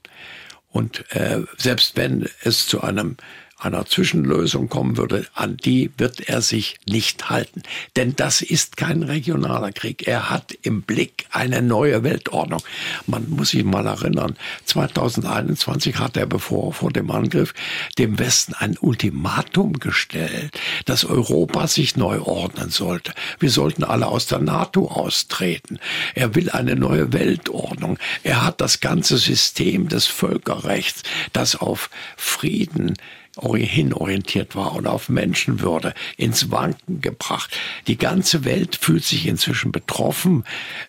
[0.72, 3.18] Und äh, selbst wenn es zu einem
[3.62, 7.62] einer Zwischenlösung kommen würde, an die wird er sich nicht halten.
[7.96, 10.08] Denn das ist kein regionaler Krieg.
[10.08, 12.62] Er hat im Blick eine neue Weltordnung.
[13.06, 17.54] Man muss sich mal erinnern, 2021 hat er, bevor vor dem Angriff,
[18.00, 23.14] dem Westen ein Ultimatum gestellt, dass Europa sich neu ordnen sollte.
[23.40, 25.80] Wir sollten alle aus der NATO austreten.
[26.16, 28.00] Er will eine neue Weltordnung.
[28.24, 32.96] Er hat das ganze System des Völkerrechts, das auf Frieden,
[33.40, 37.58] hinorientiert war und auf Menschenwürde ins Wanken gebracht.
[37.88, 40.44] Die ganze Welt fühlt sich inzwischen betroffen.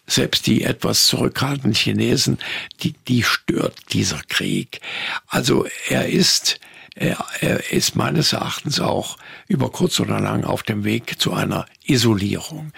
[0.06, 2.38] Selbst die etwas zurückhaltenden Chinesen,
[2.82, 4.80] die, die stört dieser Krieg.
[5.28, 6.58] Also er ist,
[6.94, 11.66] er, er ist meines Erachtens auch über kurz oder lang auf dem Weg zu einer
[11.84, 12.72] Isolierung.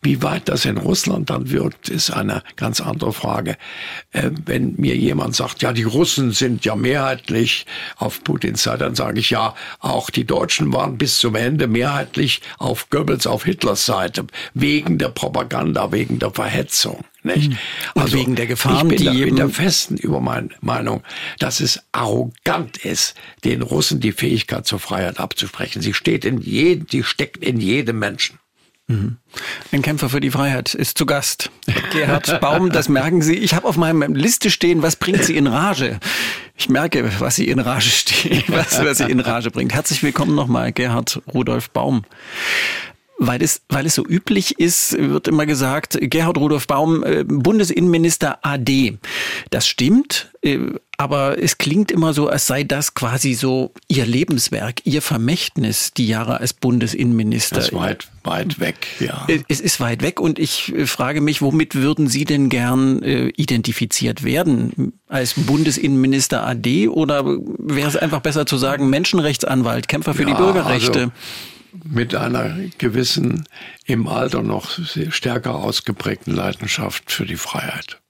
[0.00, 3.56] Wie weit das in Russland dann wird, ist eine ganz andere Frage.
[4.12, 8.94] Äh, wenn mir jemand sagt, ja, die Russen sind ja mehrheitlich auf Putins Seite, dann
[8.94, 13.86] sage ich ja, auch die Deutschen waren bis zum Ende mehrheitlich auf Goebbels, auf Hitlers
[13.86, 17.04] Seite, wegen der Propaganda, wegen der Verhetzung.
[17.24, 17.50] Nicht?
[17.50, 17.58] Hm.
[17.94, 21.02] Und also, wegen der Gefahren, ich bin die da, bin der festen über meine Meinung,
[21.40, 25.82] dass es arrogant ist, den Russen die Fähigkeit zur Freiheit abzusprechen.
[25.82, 28.38] Sie steht in jedem, die steckt in jedem Menschen.
[28.88, 29.18] Mhm.
[29.70, 31.50] Ein Kämpfer für die Freiheit ist zu Gast.
[31.92, 33.36] Gerhard Baum, das merken Sie.
[33.36, 36.00] Ich habe auf meinem Liste stehen, was bringt Sie in Rage?
[36.56, 39.74] Ich merke, was Sie in Rage stehen, was, was Sie in Rage bringt.
[39.74, 42.04] Herzlich willkommen nochmal, Gerhard Rudolf Baum.
[43.20, 48.38] Weil es, weil es so üblich ist, wird immer gesagt, Gerhard Rudolf Baum, äh, Bundesinnenminister
[48.42, 48.98] AD.
[49.50, 50.58] Das stimmt, äh,
[50.96, 56.06] aber es klingt immer so, als sei das quasi so Ihr Lebenswerk, Ihr Vermächtnis, die
[56.06, 57.56] Jahre als Bundesinnenminister.
[57.56, 59.26] Das ist weit, weit weg, ja.
[59.48, 63.28] Es ist weit weg und ich äh, frage mich, womit würden Sie denn gern äh,
[63.36, 64.92] identifiziert werden?
[65.08, 70.34] Als Bundesinnenminister AD oder wäre es einfach besser zu sagen, Menschenrechtsanwalt, Kämpfer für ja, die
[70.34, 71.00] Bürgerrechte?
[71.00, 71.12] Also
[71.72, 73.46] mit einer gewissen,
[73.84, 74.70] im Alter noch
[75.10, 78.00] stärker ausgeprägten Leidenschaft für die Freiheit.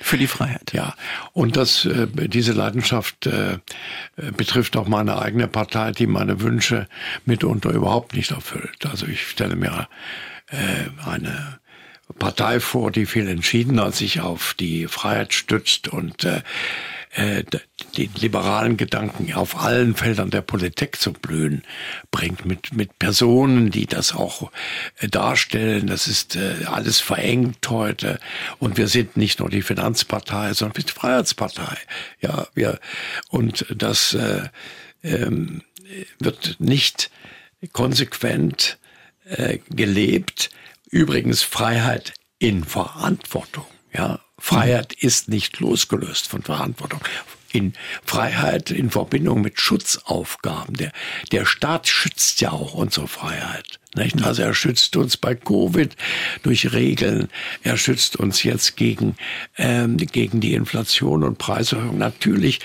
[0.00, 0.72] Für die Freiheit.
[0.72, 0.94] Ja.
[1.32, 3.58] Und das, äh, diese Leidenschaft äh,
[4.36, 6.88] betrifft auch meine eigene Partei, die meine Wünsche
[7.24, 8.84] mitunter überhaupt nicht erfüllt.
[8.84, 9.88] Also ich stelle mir
[10.48, 11.60] äh, eine
[12.18, 16.42] Partei vor, die viel entschiedener sich auf die Freiheit stützt und äh,
[17.12, 17.44] äh,
[17.96, 21.62] den liberalen Gedanken auf allen Feldern der Politik zu blühen
[22.10, 24.50] bringt, mit, mit Personen, die das auch
[24.98, 25.86] äh, darstellen.
[25.86, 28.18] Das ist äh, alles verengt heute.
[28.58, 31.76] Und wir sind nicht nur die Finanzpartei, sondern die Freiheitspartei.
[32.22, 32.80] Ja, wir,
[33.28, 34.48] und das äh,
[35.02, 35.62] ähm,
[36.18, 37.10] wird nicht
[37.72, 38.78] konsequent
[39.26, 40.48] äh, gelebt.
[40.90, 43.66] Übrigens Freiheit in Verantwortung.
[43.92, 47.00] Ja, Freiheit ist nicht losgelöst von Verantwortung.
[47.52, 47.74] In
[48.04, 50.74] Freiheit in Verbindung mit Schutzaufgaben.
[50.74, 50.90] Der,
[51.30, 53.78] der Staat schützt ja auch unsere Freiheit.
[53.94, 54.20] Nicht?
[54.24, 55.94] Also er schützt uns bei Covid
[56.42, 57.28] durch Regeln.
[57.62, 59.14] Er schützt uns jetzt gegen,
[59.58, 61.98] ähm, gegen die Inflation und Preiserhöhung.
[61.98, 62.58] Natürlich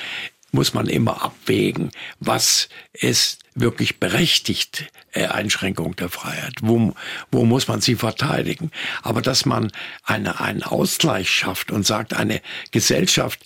[0.57, 6.55] muss man immer abwägen, was ist wirklich berechtigt, äh, Einschränkung der Freiheit.
[6.61, 6.95] Wo,
[7.31, 8.71] wo muss man sie verteidigen?
[9.03, 9.71] Aber dass man
[10.03, 12.41] eine, einen Ausgleich schafft und sagt, eine
[12.71, 13.45] Gesellschaft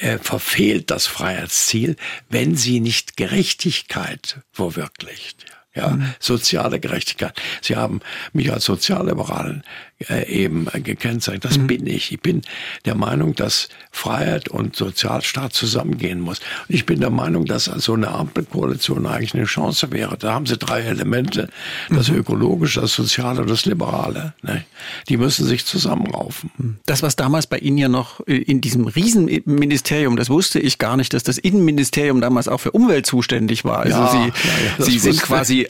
[0.00, 1.94] äh, verfehlt das Freiheitsziel,
[2.28, 6.14] wenn sie nicht Gerechtigkeit verwirklicht ja, mhm.
[6.18, 7.34] soziale Gerechtigkeit.
[7.60, 8.00] Sie haben
[8.32, 9.62] mich als Sozialliberalen
[10.08, 11.44] äh, eben gekennzeichnet.
[11.44, 11.66] Das mhm.
[11.68, 12.12] bin ich.
[12.12, 12.42] Ich bin
[12.84, 16.40] der Meinung, dass Freiheit und Sozialstaat zusammengehen muss.
[16.68, 20.16] Und ich bin der Meinung, dass so eine Ampelkoalition eigentlich eine Chance wäre.
[20.18, 21.48] Da haben sie drei Elemente.
[21.90, 22.18] Das mhm.
[22.18, 24.34] Ökologische, das Soziale und das Liberale.
[24.42, 24.64] Ne?
[25.08, 26.50] Die müssen sich zusammenraufen.
[26.58, 26.76] Mhm.
[26.86, 30.96] Das, was damals bei Ihnen ja noch äh, in diesem Riesenministerium, das wusste ich gar
[30.96, 33.80] nicht, dass das Innenministerium damals auch für Umwelt zuständig war.
[33.80, 35.65] Also ja, Sie, ja, ja, Sie sind quasi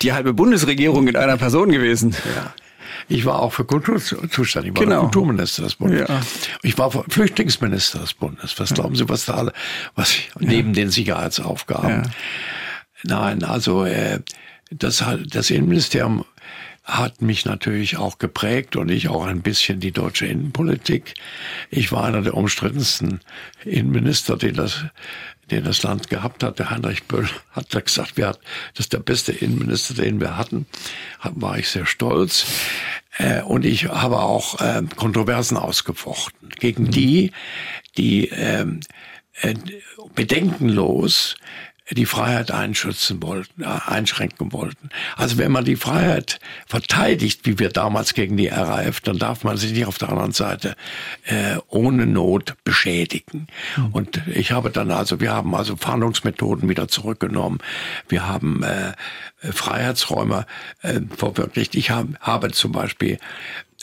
[0.00, 2.14] die halbe Bundesregierung in einer Person gewesen.
[2.36, 2.54] Ja.
[3.08, 4.72] Ich war auch für Kultur zuständig.
[4.72, 5.00] Ich war genau.
[5.02, 6.08] Kulturminister des Bundes.
[6.08, 6.20] Ja.
[6.62, 8.58] Ich war Flüchtlingsminister des Bundes.
[8.58, 9.52] Was glauben Sie, was da alle,
[9.94, 10.74] was neben ja.
[10.74, 11.88] den Sicherheitsaufgaben?
[11.90, 12.02] Ja.
[13.04, 14.20] Nein, also äh,
[14.70, 16.24] das, das Innenministerium
[16.84, 21.14] hat mich natürlich auch geprägt und ich auch ein bisschen die deutsche Innenpolitik.
[21.70, 23.20] Ich war einer der umstrittensten
[23.64, 24.84] Innenminister, den das
[25.50, 26.58] den das Land gehabt hat.
[26.58, 28.40] Der Heinrich Böll hat da gesagt, wir hat,
[28.74, 30.66] das ist der beste Innenminister, den wir hatten.
[31.22, 32.46] War ich sehr stolz.
[33.18, 37.32] Äh, und ich habe auch äh, Kontroversen ausgefochten gegen die,
[37.96, 38.80] die ähm,
[39.40, 39.54] äh,
[40.14, 41.36] bedenkenlos
[41.94, 44.90] die Freiheit einschützen wollten, äh, einschränken wollten.
[45.16, 49.56] Also wenn man die Freiheit verteidigt, wie wir damals gegen die RAF, dann darf man
[49.56, 50.76] sich nicht auf der anderen Seite
[51.24, 53.46] äh, ohne Not beschädigen.
[53.76, 53.86] Mhm.
[53.92, 57.58] Und ich habe dann also, wir haben also Fahndungsmethoden wieder zurückgenommen.
[58.08, 58.92] Wir haben äh,
[59.52, 60.46] Freiheitsräume
[60.82, 61.74] äh, verwirklicht.
[61.74, 63.18] Ich hab, habe zum Beispiel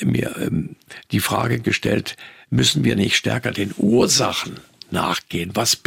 [0.02, 0.76] mir ähm,
[1.12, 2.16] die Frage gestellt,
[2.50, 4.60] müssen wir nicht stärker den Ursachen
[4.92, 5.52] nachgehen.
[5.54, 5.82] Was,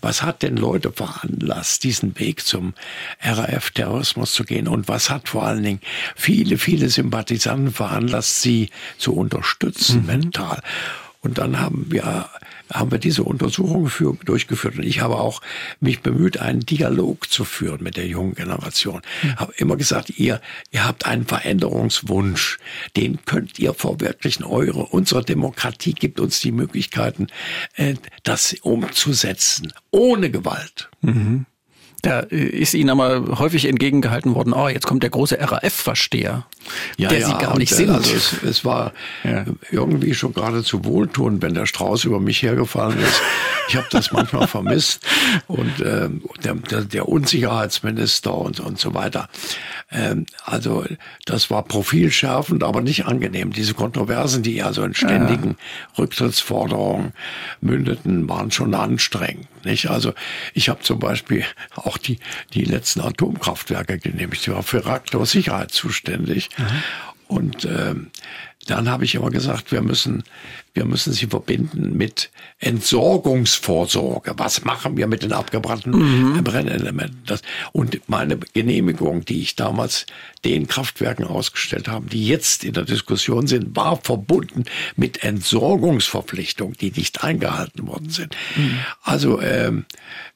[0.00, 2.74] was hat denn Leute veranlasst, diesen Weg zum
[3.20, 4.68] RAF-Terrorismus zu gehen?
[4.68, 5.80] Und was hat vor allen Dingen
[6.16, 10.06] viele, viele Sympathisanten veranlasst, sie zu unterstützen mhm.
[10.06, 10.62] mental?
[11.28, 12.30] Und dann haben wir
[12.72, 15.40] haben wir diese Untersuchung für, durchgeführt und ich habe auch
[15.80, 19.02] mich bemüht, einen Dialog zu führen mit der jungen Generation.
[19.22, 19.36] Mhm.
[19.36, 22.58] Habe immer gesagt, ihr, ihr habt einen Veränderungswunsch,
[22.96, 24.44] den könnt ihr verwirklichen.
[24.44, 27.28] Eure, unsere Demokratie gibt uns die Möglichkeiten,
[27.76, 30.90] äh, das umzusetzen, ohne Gewalt.
[31.00, 31.46] Mhm.
[32.02, 36.46] Da äh, ist Ihnen aber häufig entgegengehalten worden, oh, jetzt kommt der große RAF-Versteher,
[36.96, 37.90] ja, der ja, Sie gar nicht sind.
[37.90, 38.92] Also es, es war
[39.24, 39.44] ja.
[39.70, 43.20] irgendwie schon geradezu wohltuend, wenn der Strauß über mich hergefallen ist.
[43.68, 45.04] Ich habe das manchmal vermisst
[45.48, 46.08] und äh,
[46.44, 49.28] der, der, der Unsicherheitsminister und, und so weiter.
[49.90, 50.84] Ähm, also
[51.24, 53.52] das war profilschärfend, aber nicht angenehm.
[53.52, 55.98] Diese Kontroversen, die also in ständigen ja.
[55.98, 57.12] Rücktrittsforderungen
[57.60, 59.48] mündeten, waren schon anstrengend.
[59.64, 59.90] Nicht?
[59.90, 60.12] Also
[60.54, 61.44] ich habe zum Beispiel
[61.74, 62.18] auch die,
[62.54, 64.42] die letzten Atomkraftwerke genehmigt.
[64.42, 66.48] Ich war für Reaktorsicherheit zuständig.
[66.56, 66.82] Mhm.
[67.28, 68.10] Und ähm,
[68.70, 70.24] dann habe ich immer gesagt, wir müssen,
[70.74, 74.34] wir müssen sie verbinden mit Entsorgungsvorsorge.
[74.36, 76.44] Was machen wir mit den abgebrannten mhm.
[76.44, 77.22] Brennelementen?
[77.26, 77.40] Das,
[77.72, 80.04] und meine Genehmigung, die ich damals
[80.44, 84.64] den Kraftwerken ausgestellt habe, die jetzt in der Diskussion sind, war verbunden
[84.96, 88.36] mit Entsorgungsverpflichtungen, die nicht eingehalten worden sind.
[88.54, 88.78] Mhm.
[89.02, 89.86] Also ähm,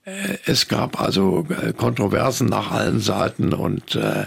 [0.04, 4.22] äh, es gab also äh, Kontroversen nach allen Seiten und äh,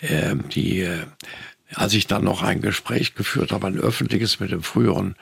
[0.00, 1.00] äh, die äh,
[1.74, 5.16] als ich dann noch ein Gespräch geführt habe, ein öffentliches mit dem früheren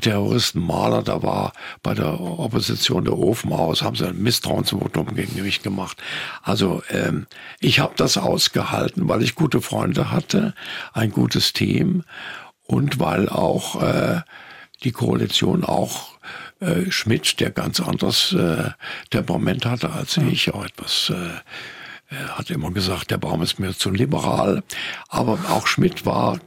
[0.00, 5.42] Terroristen Mahler, da war bei der Opposition der Ofen aus, haben sie ein Misstrauensvotum gegen
[5.42, 6.02] mich gemacht.
[6.42, 7.26] Also ähm,
[7.60, 10.54] ich habe das ausgehalten, weil ich gute Freunde hatte,
[10.92, 12.04] ein gutes Team
[12.66, 14.20] und weil auch äh,
[14.82, 16.16] die Koalition auch
[16.60, 18.70] äh, Schmidt, der ganz anderes äh,
[19.10, 21.40] Temperament hatte als ich, auch etwas äh,
[22.10, 24.62] hat immer gesagt, der Baum ist mir zu liberal.
[25.08, 26.38] Aber auch Schmidt war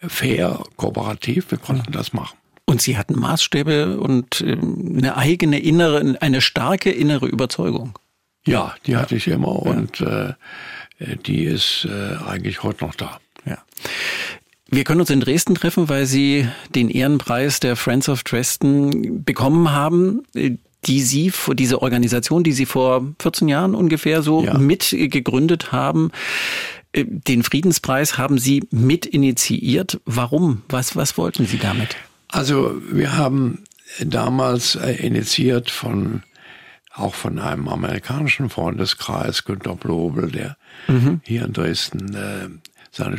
[0.00, 1.50] fair, kooperativ.
[1.50, 2.36] Wir konnten das machen.
[2.64, 7.98] Und Sie hatten Maßstäbe und ähm, eine eigene innere, eine starke innere Überzeugung.
[8.46, 10.34] Ja, die hatte ich immer und äh,
[11.26, 13.20] die ist äh, eigentlich heute noch da.
[13.46, 13.58] Ja.
[14.70, 19.72] Wir können uns in Dresden treffen, weil Sie den Ehrenpreis der Friends of Dresden bekommen
[19.72, 20.24] haben
[20.88, 24.56] die Sie, diese Organisation, die Sie vor 14 Jahren ungefähr so ja.
[24.56, 26.10] mit gegründet haben.
[26.92, 30.00] Äh, den Friedenspreis haben Sie mit initiiert.
[30.04, 30.62] Warum?
[30.68, 31.96] Was, was wollten Sie damit?
[32.28, 33.64] Also wir haben
[34.00, 36.22] damals äh, initiiert von
[36.92, 40.56] auch von einem amerikanischen Freundeskreis, Günter Blobel, der
[40.88, 41.20] mhm.
[41.22, 42.48] hier in Dresden äh,
[42.90, 43.18] seine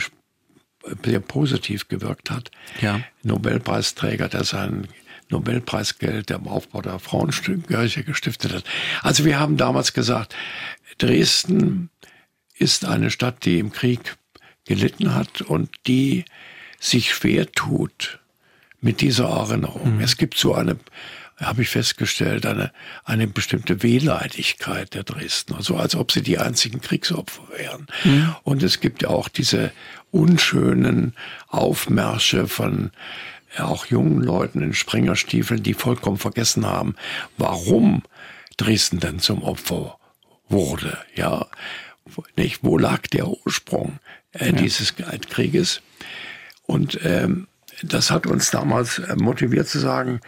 [1.03, 2.51] sehr positiv gewirkt hat.
[2.81, 3.01] Ja.
[3.23, 4.87] Nobelpreisträger, der sein
[5.29, 8.63] Nobelpreisgeld der Aufbau der Frauenkirche gestiftet hat.
[9.01, 10.35] Also wir haben damals gesagt,
[10.97, 11.89] Dresden
[12.57, 14.17] ist eine Stadt, die im Krieg
[14.65, 16.25] gelitten hat und die
[16.79, 18.19] sich schwer tut
[18.81, 19.95] mit dieser Erinnerung.
[19.95, 20.01] Mhm.
[20.01, 20.77] Es gibt so eine
[21.41, 22.71] habe ich festgestellt, eine,
[23.05, 27.87] eine bestimmte Wehleidigkeit der Dresdner, so als ob sie die einzigen Kriegsopfer wären.
[28.03, 28.35] Mhm.
[28.43, 29.71] Und es gibt ja auch diese
[30.11, 31.13] unschönen
[31.47, 32.91] Aufmärsche von
[33.57, 36.95] auch jungen Leuten in Springerstiefeln, die vollkommen vergessen haben,
[37.37, 38.03] warum
[38.57, 39.97] Dresden denn zum Opfer
[40.49, 40.97] wurde.
[41.15, 41.47] Ja,
[42.35, 43.99] nicht, wo lag der Ursprung
[44.31, 44.51] äh, ja.
[44.51, 45.81] dieses Krieges?
[46.63, 47.47] Und ähm,
[47.81, 50.19] das hat uns damals äh, motiviert zu sagen,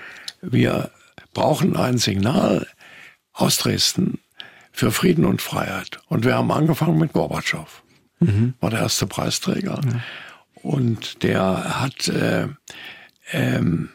[0.42, 0.92] wir
[1.34, 2.68] brauchen ein Signal
[3.34, 4.20] aus Dresden
[4.72, 6.00] für Frieden und Freiheit.
[6.08, 7.84] Und wir haben angefangen mit Gorbatschow.
[8.20, 8.54] Mhm.
[8.60, 9.82] War der erste Preisträger.
[9.84, 10.02] Ja.
[10.56, 12.48] Und der hat äh,
[13.32, 13.90] ähm,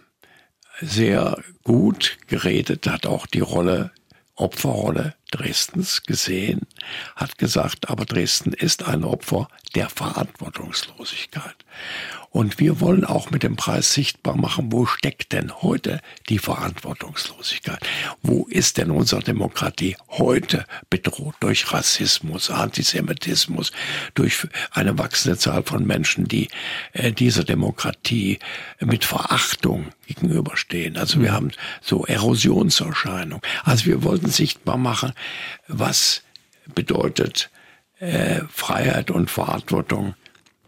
[0.80, 3.92] sehr gut geredet, hat auch die Rolle,
[4.34, 6.66] Opferrolle Dresdens gesehen,
[7.16, 11.56] hat gesagt, aber Dresden ist ein Opfer der Verantwortungslosigkeit.
[12.36, 17.78] Und wir wollen auch mit dem Preis sichtbar machen, wo steckt denn heute die Verantwortungslosigkeit?
[18.20, 23.72] Wo ist denn unsere Demokratie heute bedroht durch Rassismus, Antisemitismus,
[24.12, 26.48] durch eine wachsende Zahl von Menschen, die
[26.92, 28.38] äh, dieser Demokratie
[28.80, 30.98] mit Verachtung gegenüberstehen.
[30.98, 31.34] Also wir mhm.
[31.36, 33.40] haben so Erosionserscheinungen.
[33.64, 35.14] Also wir wollten sichtbar machen,
[35.68, 36.22] was
[36.74, 37.48] bedeutet
[37.98, 40.16] äh, Freiheit und Verantwortung,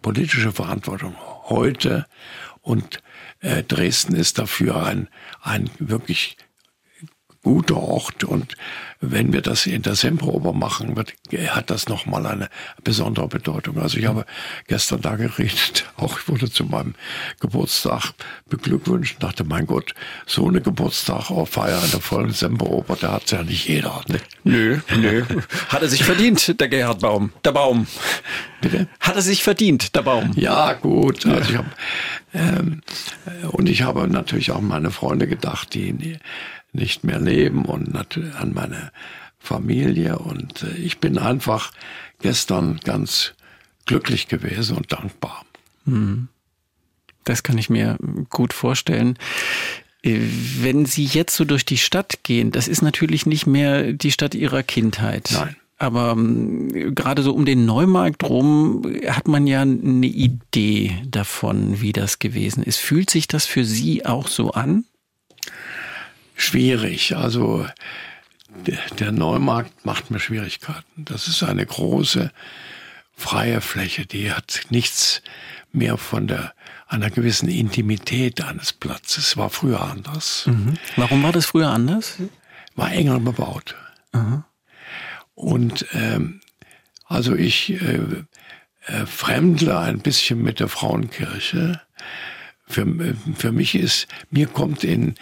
[0.00, 1.14] politische Verantwortung
[1.48, 2.06] heute.
[2.60, 3.02] Und
[3.40, 5.08] äh, Dresden ist dafür ein,
[5.42, 6.36] ein wirklich
[7.42, 8.56] guter Ort und
[9.00, 11.14] wenn wir das in der Semperoper machen, wird,
[11.50, 12.48] hat das nochmal eine
[12.82, 13.78] besondere Bedeutung.
[13.78, 14.26] Also ich habe
[14.66, 16.94] gestern da geredet, auch ich wurde zu meinem
[17.38, 18.12] Geburtstag
[18.48, 19.94] beglückwünscht, dachte, mein Gott,
[20.26, 24.02] so eine Geburtstag auf Feier in der vollen Semperoper, da hat's ja nicht jeder.
[24.08, 24.20] Ne?
[24.42, 25.24] Nö, nö.
[25.68, 27.86] Hat er sich verdient, der Gerhard Baum, der Baum.
[28.60, 28.88] Bitte?
[28.98, 30.32] Hat er sich verdient, der Baum.
[30.34, 31.24] Ja, gut.
[31.24, 31.66] Also ich hab,
[32.34, 32.82] ähm,
[33.52, 36.18] und ich habe natürlich auch meine Freunde gedacht, die
[36.78, 38.90] nicht mehr leben und natürlich an meine
[39.38, 40.18] Familie.
[40.18, 41.72] Und äh, ich bin einfach
[42.20, 43.34] gestern ganz
[43.86, 45.44] glücklich gewesen und dankbar.
[45.84, 46.28] Hm.
[47.24, 47.98] Das kann ich mir
[48.30, 49.18] gut vorstellen.
[50.02, 50.18] Äh,
[50.60, 54.34] wenn Sie jetzt so durch die Stadt gehen, das ist natürlich nicht mehr die Stadt
[54.34, 55.30] Ihrer Kindheit.
[55.32, 55.56] Nein.
[55.80, 61.92] Aber ähm, gerade so um den Neumarkt rum hat man ja eine Idee davon, wie
[61.92, 62.78] das gewesen ist.
[62.78, 64.84] Fühlt sich das für Sie auch so an?
[66.40, 67.16] Schwierig.
[67.16, 67.66] Also
[68.98, 71.04] der Neumarkt macht mir Schwierigkeiten.
[71.04, 72.30] Das ist eine große
[73.14, 75.22] freie Fläche, die hat nichts
[75.72, 76.54] mehr von der
[76.86, 79.36] einer gewissen Intimität eines Platzes.
[79.36, 80.46] War früher anders.
[80.46, 80.74] Mhm.
[80.96, 82.14] Warum war das früher anders?
[82.76, 83.74] War enger bebaut.
[84.12, 84.44] Mhm.
[85.34, 86.40] Und ähm,
[87.04, 88.00] also ich äh,
[88.86, 91.80] äh, fremdle ein bisschen mit der Frauenkirche
[92.68, 95.14] für, für mich ist, mir kommt in,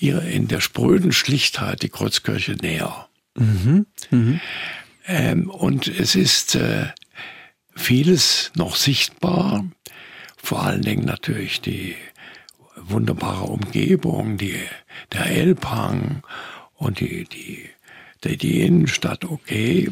[0.00, 3.08] in der spröden Schlichtheit die Kreuzkirche näher.
[3.36, 3.86] Mhm.
[4.10, 4.40] Mhm.
[5.06, 6.86] Ähm, und es ist äh,
[7.74, 9.64] vieles noch sichtbar,
[10.36, 11.94] vor allen Dingen natürlich die
[12.76, 14.58] wunderbare Umgebung, die,
[15.12, 16.22] der Elbhang
[16.74, 17.68] und die, die,
[18.24, 19.90] die, die Innenstadt, okay.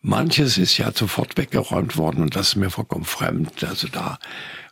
[0.00, 3.64] Manches ist ja sofort weggeräumt worden und das ist mir vollkommen fremd.
[3.64, 4.18] Also da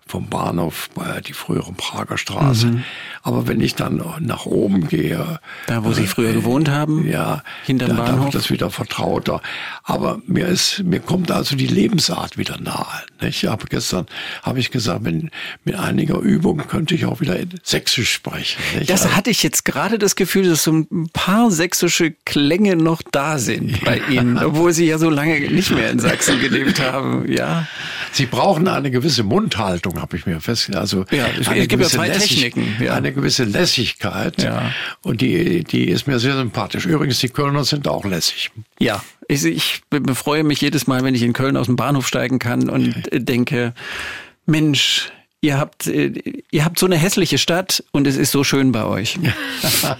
[0.06, 2.68] vom Bahnhof, äh, die frühere Prager Straße.
[2.68, 2.84] Mhm.
[3.22, 5.40] Aber wenn ich dann nach oben gehe.
[5.66, 7.08] Da, wo äh, Sie früher gewohnt haben?
[7.08, 7.42] Ja.
[7.64, 8.18] Hinterm da, Bahnhof?
[8.18, 9.42] Da wird das wieder vertrauter.
[9.82, 12.86] Aber mir ist, mir kommt also die Lebensart wieder nahe.
[13.20, 13.42] Nicht?
[13.42, 14.06] Ich habe gestern,
[14.42, 15.30] habe ich gesagt, wenn,
[15.64, 18.62] mit einiger Übung könnte ich auch wieder Sächsisch sprechen.
[18.78, 18.88] Nicht?
[18.88, 23.38] Das hatte ich jetzt gerade das Gefühl, dass so ein paar sächsische Klänge noch da
[23.38, 27.30] sind bei Ihnen, obwohl Sie ja so lange nicht mehr in Sachsen gelebt haben.
[27.30, 27.66] Ja.
[28.16, 30.78] Sie brauchen eine gewisse Mundhaltung, habe ich mir festgestellt.
[30.78, 32.82] Also ja, es eine gibt ja zwei Lässig Techniken.
[32.82, 32.94] Ja.
[32.94, 34.42] Eine gewisse Lässigkeit.
[34.42, 34.72] Ja.
[35.02, 36.86] Und die, die ist mir sehr sympathisch.
[36.86, 38.52] Übrigens, die Kölner sind auch lässig.
[38.78, 39.82] Ja, ich, ich
[40.14, 43.20] freue mich jedes Mal, wenn ich in Köln aus dem Bahnhof steigen kann und okay.
[43.20, 43.74] denke,
[44.46, 45.12] Mensch,
[45.42, 46.12] ihr habt, äh,
[46.50, 49.18] ihr habt so eine hässliche Stadt und es ist so schön bei euch.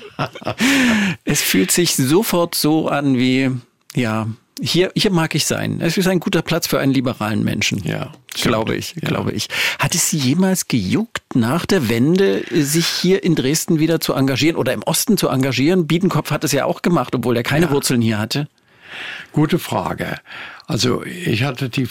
[1.25, 3.51] es fühlt sich sofort so an wie,
[3.95, 4.27] ja,
[4.61, 5.81] hier, hier mag ich sein.
[5.81, 7.83] Es ist ein guter Platz für einen liberalen Menschen.
[7.85, 8.13] Ja.
[8.35, 9.09] Glaube ich, ja.
[9.09, 9.49] glaube ich.
[9.79, 14.57] Hat es Sie jemals gejuckt, nach der Wende sich hier in Dresden wieder zu engagieren
[14.57, 15.87] oder im Osten zu engagieren?
[15.87, 17.73] Biedenkopf hat es ja auch gemacht, obwohl er keine ja.
[17.73, 18.49] Wurzeln hier hatte.
[19.33, 20.17] Gute Frage.
[20.67, 21.89] Also ich hatte die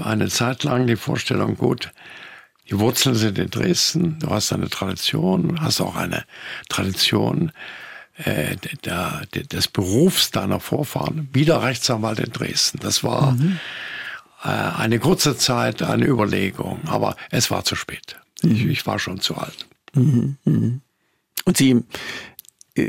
[0.00, 1.92] eine Zeit lang die Vorstellung, gut,
[2.68, 6.24] die Wurzeln sind in Dresden, du hast eine Tradition, hast auch eine
[6.68, 7.52] Tradition
[8.24, 12.78] äh, der, der, des Berufs deiner Vorfahren, wieder Rechtsanwalt in Dresden.
[12.80, 13.58] Das war mhm.
[14.42, 18.16] äh, eine kurze Zeit eine Überlegung, aber es war zu spät.
[18.42, 18.52] Mhm.
[18.52, 19.66] Ich, ich, war schon zu alt.
[19.94, 20.36] Mhm.
[20.44, 20.80] mhm.
[21.44, 21.82] Und Sie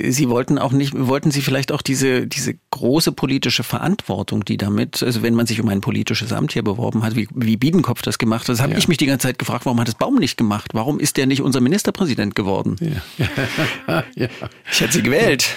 [0.10, 5.02] Sie wollten auch nicht, wollten Sie vielleicht auch diese, diese große politische Verantwortung, die damit,
[5.02, 8.18] also wenn man sich um ein politisches Amt hier beworben hat, wie, wie Biedenkopf das
[8.18, 8.78] gemacht hat, das habe ja.
[8.78, 10.72] ich mich die ganze Zeit gefragt, warum hat das Baum nicht gemacht?
[10.74, 12.76] Warum ist der nicht unser Ministerpräsident geworden?
[13.18, 14.04] Ja.
[14.16, 14.28] ja.
[14.72, 15.48] Ich hätte sie gewählt.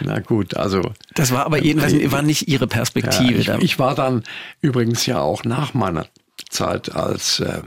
[0.00, 0.80] Na gut, also.
[1.14, 3.40] Das war aber jedenfalls war nicht Ihre Perspektive.
[3.40, 4.24] Ich, ich, war dann
[4.60, 6.06] übrigens ja auch nach meiner
[6.50, 7.62] Zeit als äh,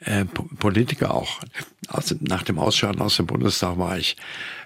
[0.00, 1.40] äh, Politiker auch.
[1.88, 4.16] Also nach dem Ausscheiden aus dem Bundestag war ich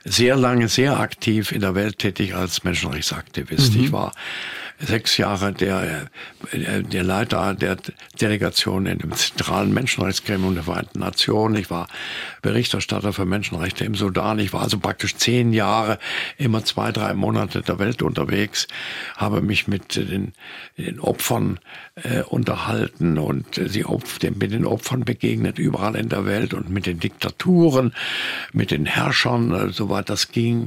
[0.05, 3.75] sehr lange sehr aktiv in der Welt tätig als Menschenrechtsaktivist.
[3.75, 3.85] Mhm.
[3.85, 4.13] Ich war
[4.83, 6.09] sechs Jahre der,
[6.51, 7.77] äh, der Leiter der
[8.21, 11.57] Delegation in dem zentralen Menschenrechtsgremium der Vereinten Nationen.
[11.57, 11.89] Ich war
[12.43, 14.39] Berichterstatter für Menschenrechte im Sudan.
[14.39, 15.99] Ich war also praktisch zehn Jahre,
[16.37, 18.67] immer zwei, drei Monate der Welt unterwegs,
[19.17, 20.33] habe mich mit den,
[20.77, 21.61] den Opfern
[21.95, 23.85] äh, unterhalten und sie
[24.23, 27.95] den, mit den Opfern begegnet, überall in der Welt und mit den Diktaturen,
[28.53, 30.67] mit den Herrschern, äh, soweit das ging.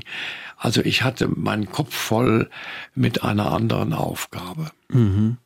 [0.58, 2.50] Also ich hatte meinen Kopf voll
[2.94, 4.72] mit einer anderen Aufgabe.
[4.90, 5.38] Mhm.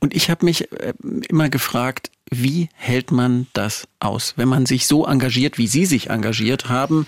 [0.00, 0.94] Und ich habe mich äh,
[1.28, 6.10] immer gefragt, wie hält man das aus, wenn man sich so engagiert, wie Sie sich
[6.10, 7.06] engagiert haben?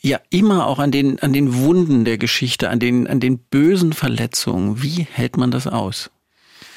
[0.00, 3.92] Ja, immer auch an den, an den Wunden der Geschichte, an den, an den bösen
[3.92, 4.82] Verletzungen.
[4.82, 6.10] Wie hält man das aus?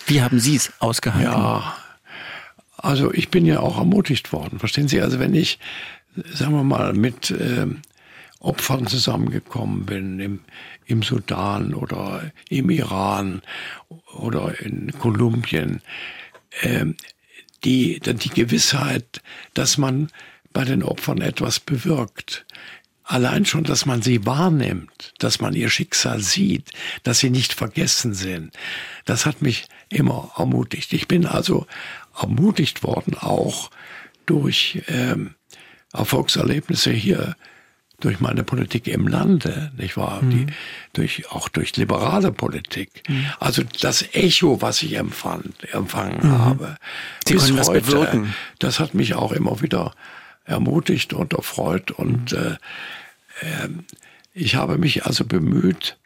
[0.08, 1.32] Wie haben Sie es ausgehalten?
[1.32, 1.76] Ja,
[2.78, 4.58] also ich bin ja auch ermutigt worden.
[4.58, 5.02] Verstehen Sie?
[5.02, 5.60] Also wenn ich,
[6.34, 7.68] sagen wir mal, mit äh,
[8.40, 10.40] Opfern zusammengekommen bin, im,
[10.86, 13.42] im Sudan oder im Iran
[14.14, 15.82] oder in Kolumbien,
[16.62, 16.86] äh,
[17.64, 19.22] die, die Gewissheit,
[19.54, 20.10] dass man
[20.54, 22.46] bei den Opfern etwas bewirkt.
[23.04, 26.72] Allein schon, dass man sie wahrnimmt, dass man ihr Schicksal sieht,
[27.04, 28.54] dass sie nicht vergessen sind,
[29.06, 30.94] das hat mich immer ermutigt.
[30.94, 31.66] Ich bin also
[32.18, 33.72] ermutigt worden, auch
[34.26, 35.34] durch ähm,
[35.92, 37.36] Erfolgserlebnisse hier
[38.00, 40.22] durch meine Politik im Lande, nicht wahr?
[40.22, 40.30] Mhm.
[40.30, 40.48] Die,
[40.94, 43.04] durch, auch durch liberale Politik.
[43.08, 43.26] Mhm.
[43.40, 46.38] Also das Echo, was ich empfand, empfangen mhm.
[46.38, 46.76] habe,
[47.28, 48.36] Sie bis das heute, bewirken.
[48.60, 49.94] das hat mich auch immer wieder
[50.46, 52.38] ermutigt und erfreut und mhm.
[52.38, 52.52] äh,
[53.46, 53.70] äh,
[54.34, 55.98] ich habe mich also bemüht,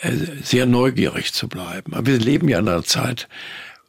[0.00, 0.12] äh,
[0.42, 1.94] sehr neugierig zu bleiben.
[1.94, 3.28] Aber wir leben ja in einer Zeit,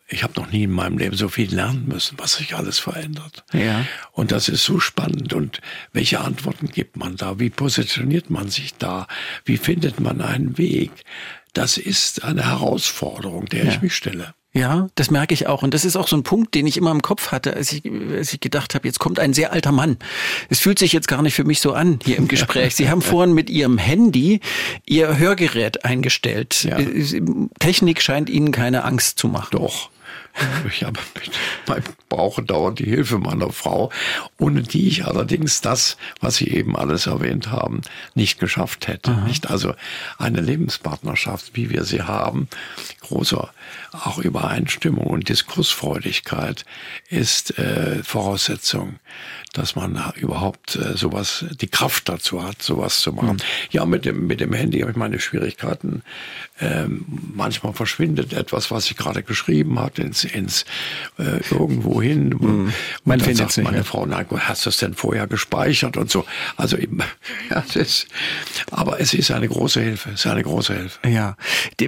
[0.09, 3.43] ich habe noch nie in meinem Leben so viel lernen müssen, was sich alles verändert.
[3.53, 3.85] Ja.
[4.11, 5.33] Und das ist so spannend.
[5.33, 5.61] Und
[5.93, 7.39] welche Antworten gibt man da?
[7.39, 9.07] Wie positioniert man sich da?
[9.45, 10.91] Wie findet man einen Weg?
[11.53, 13.71] Das ist eine Herausforderung, der ja.
[13.71, 14.33] ich mich stelle.
[14.51, 15.61] Ja, das merke ich auch.
[15.61, 17.83] Und das ist auch so ein Punkt, den ich immer im Kopf hatte, als ich,
[18.11, 19.97] als ich gedacht habe, jetzt kommt ein sehr alter Mann.
[20.49, 22.75] Es fühlt sich jetzt gar nicht für mich so an hier im Gespräch.
[22.75, 24.39] Sie haben vorhin mit Ihrem Handy
[24.87, 26.63] Ihr Hörgerät eingestellt.
[26.63, 26.79] Ja.
[27.59, 29.49] Technik scheint Ihnen keine Angst zu machen.
[29.51, 29.91] Doch.
[30.67, 33.91] Ich habe mit brauche dauernd die Hilfe meiner Frau,
[34.37, 37.81] ohne die ich allerdings das, was Sie eben alles erwähnt haben,
[38.15, 39.11] nicht geschafft hätte.
[39.11, 39.25] Aha.
[39.25, 39.73] Nicht also
[40.17, 42.47] eine Lebenspartnerschaft, wie wir sie haben,
[43.01, 43.51] großer
[43.91, 46.65] auch Übereinstimmung und Diskursfreudigkeit
[47.09, 48.99] ist äh, Voraussetzung,
[49.53, 53.37] dass man überhaupt äh, sowas, die Kraft dazu hat, sowas zu machen.
[53.37, 53.71] Mhm.
[53.71, 56.03] Ja, mit dem mit dem Handy habe ich meine Schwierigkeiten.
[56.61, 60.65] Ähm, manchmal verschwindet etwas, was ich gerade geschrieben habe, ins ins
[61.17, 62.29] äh, irgendwo hin.
[62.29, 62.73] Mhm.
[63.05, 66.25] Man findet sagt meine Frau, na, hast du es denn vorher gespeichert und so.
[66.57, 66.99] Also eben,
[67.49, 68.05] ja, das,
[68.71, 70.99] aber es ist eine große Hilfe, es ist eine große Hilfe.
[71.07, 71.35] Ja,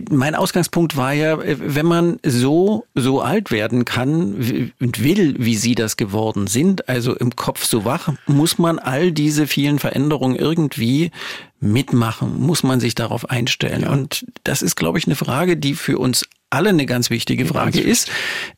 [0.10, 1.38] mein Ausgangspunkt war ja,
[1.76, 7.16] wenn man so so alt werden kann und will, wie Sie das geworden sind, also
[7.16, 11.12] im Kopf so wach, muss man all diese vielen Veränderungen irgendwie
[11.60, 13.84] mitmachen, muss man sich darauf einstellen.
[13.84, 13.92] Ja.
[13.92, 17.80] Und das ist, glaube ich, eine Frage, die für uns alle eine ganz wichtige Frage
[17.80, 18.12] ist,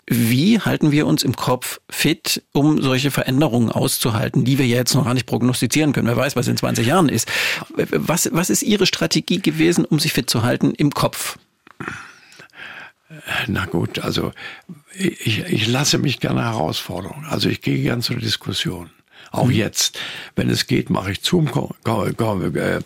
[0.07, 4.95] wie halten wir uns im Kopf fit, um solche Veränderungen auszuhalten, die wir ja jetzt
[4.95, 6.07] noch gar nicht prognostizieren können.
[6.07, 7.28] Wer weiß, was in 20 Jahren ist.
[7.76, 11.38] Was, was ist Ihre Strategie gewesen, um sich fit zu halten im Kopf?
[13.47, 14.32] Na gut, also
[14.93, 17.26] ich, ich lasse mich gerne herausfordern.
[17.30, 18.89] Also ich gehe gern zur Diskussion.
[19.32, 19.53] Auch mhm.
[19.53, 19.99] jetzt,
[20.36, 22.82] wenn es geht, mache ich Zoom-Reisen, äh,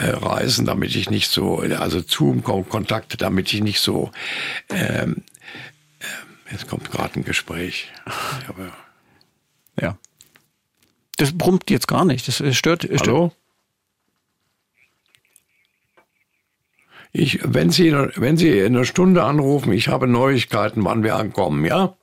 [0.00, 4.12] äh, damit ich nicht so, also Zoom-Kontakte, damit ich nicht so,
[4.70, 5.24] ähm,
[5.98, 7.90] äh, jetzt kommt gerade ein Gespräch.
[8.48, 8.72] Aber,
[9.80, 9.98] ja.
[11.16, 12.28] Das brummt jetzt gar nicht.
[12.28, 12.84] Das stört.
[12.84, 13.00] stört.
[13.00, 13.32] Hallo?
[17.18, 21.64] Ich, wenn Sie, wenn Sie in einer Stunde anrufen, ich habe Neuigkeiten, wann wir ankommen,
[21.64, 21.96] ja?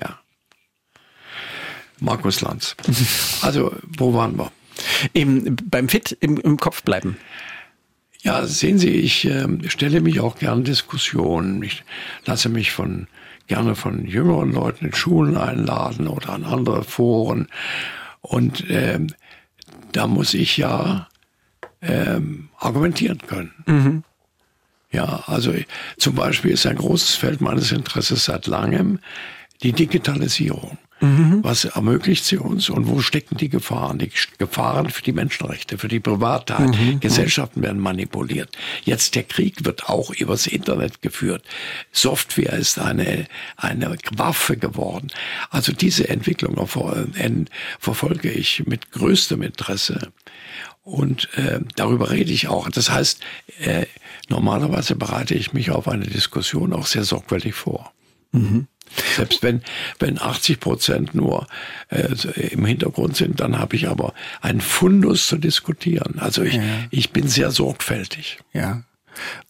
[0.00, 0.18] Ja.
[2.00, 2.74] Markus Lanz.
[3.42, 4.50] Also, wo waren wir?
[5.12, 7.16] Im, beim Fit im, im Kopf bleiben.
[8.22, 11.62] Ja, sehen Sie, ich äh, stelle mich auch gern Diskussionen.
[11.62, 11.84] Ich
[12.26, 13.06] lasse mich von
[13.46, 17.46] gerne von jüngeren Leuten in Schulen einladen oder an andere Foren.
[18.20, 18.98] Und äh,
[19.92, 21.08] da muss ich ja
[21.82, 23.52] ähm, argumentieren können.
[23.66, 24.04] Mhm.
[24.92, 25.54] Ja, also
[25.98, 28.98] zum Beispiel ist ein großes Feld meines Interesses seit langem
[29.62, 30.78] die Digitalisierung.
[31.00, 31.40] Mhm.
[31.42, 33.98] Was ermöglicht sie uns und wo stecken die Gefahren?
[33.98, 36.76] Die Gefahren für die Menschenrechte, für die Privatheit.
[36.76, 37.00] Mhm.
[37.00, 38.50] Gesellschaften werden manipuliert.
[38.84, 41.42] Jetzt der Krieg wird auch übers Internet geführt.
[41.90, 43.26] Software ist eine,
[43.56, 45.08] eine Waffe geworden.
[45.48, 46.56] Also diese Entwicklung
[47.78, 50.12] verfolge ich mit größtem Interesse.
[50.82, 52.70] Und äh, darüber rede ich auch.
[52.70, 53.20] Das heißt,
[53.60, 53.86] äh,
[54.28, 57.92] normalerweise bereite ich mich auf eine Diskussion auch sehr sorgfältig vor.
[58.32, 58.66] Mhm.
[59.16, 59.62] Selbst wenn,
[59.98, 61.46] wenn 80 Prozent nur
[61.88, 62.08] äh,
[62.50, 66.18] im Hintergrund sind, dann habe ich aber einen Fundus zu diskutieren.
[66.18, 66.62] Also ich, ja.
[66.90, 68.40] ich bin sehr sorgfältig.
[68.52, 68.82] Ja.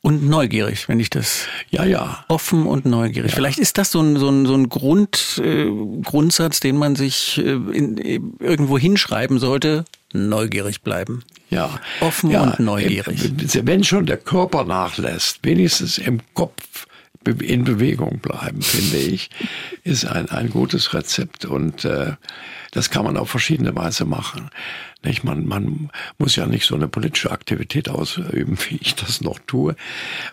[0.03, 1.47] Und neugierig, wenn ich das.
[1.71, 2.25] Ja, ja.
[2.29, 3.31] Offen und neugierig.
[3.31, 3.37] Ja.
[3.37, 5.71] Vielleicht ist das so ein, so ein, so ein Grund, äh,
[6.03, 9.85] Grundsatz, den man sich äh, in, äh, irgendwo hinschreiben sollte.
[10.13, 11.23] Neugierig bleiben.
[11.51, 11.79] Ja.
[12.01, 13.31] Offen ja, und neugierig.
[13.65, 16.87] Wenn schon der Körper nachlässt, wenigstens im Kopf
[17.25, 19.31] in Bewegung bleiben, finde ich,
[19.85, 22.15] ist ein, ein gutes Rezept und äh,
[22.71, 24.51] das kann man auf verschiedene Weise machen.
[25.03, 25.25] Nicht?
[25.25, 29.75] Man, man muss ja nicht so eine politische Aktivität ausüben, wie ich das noch tue.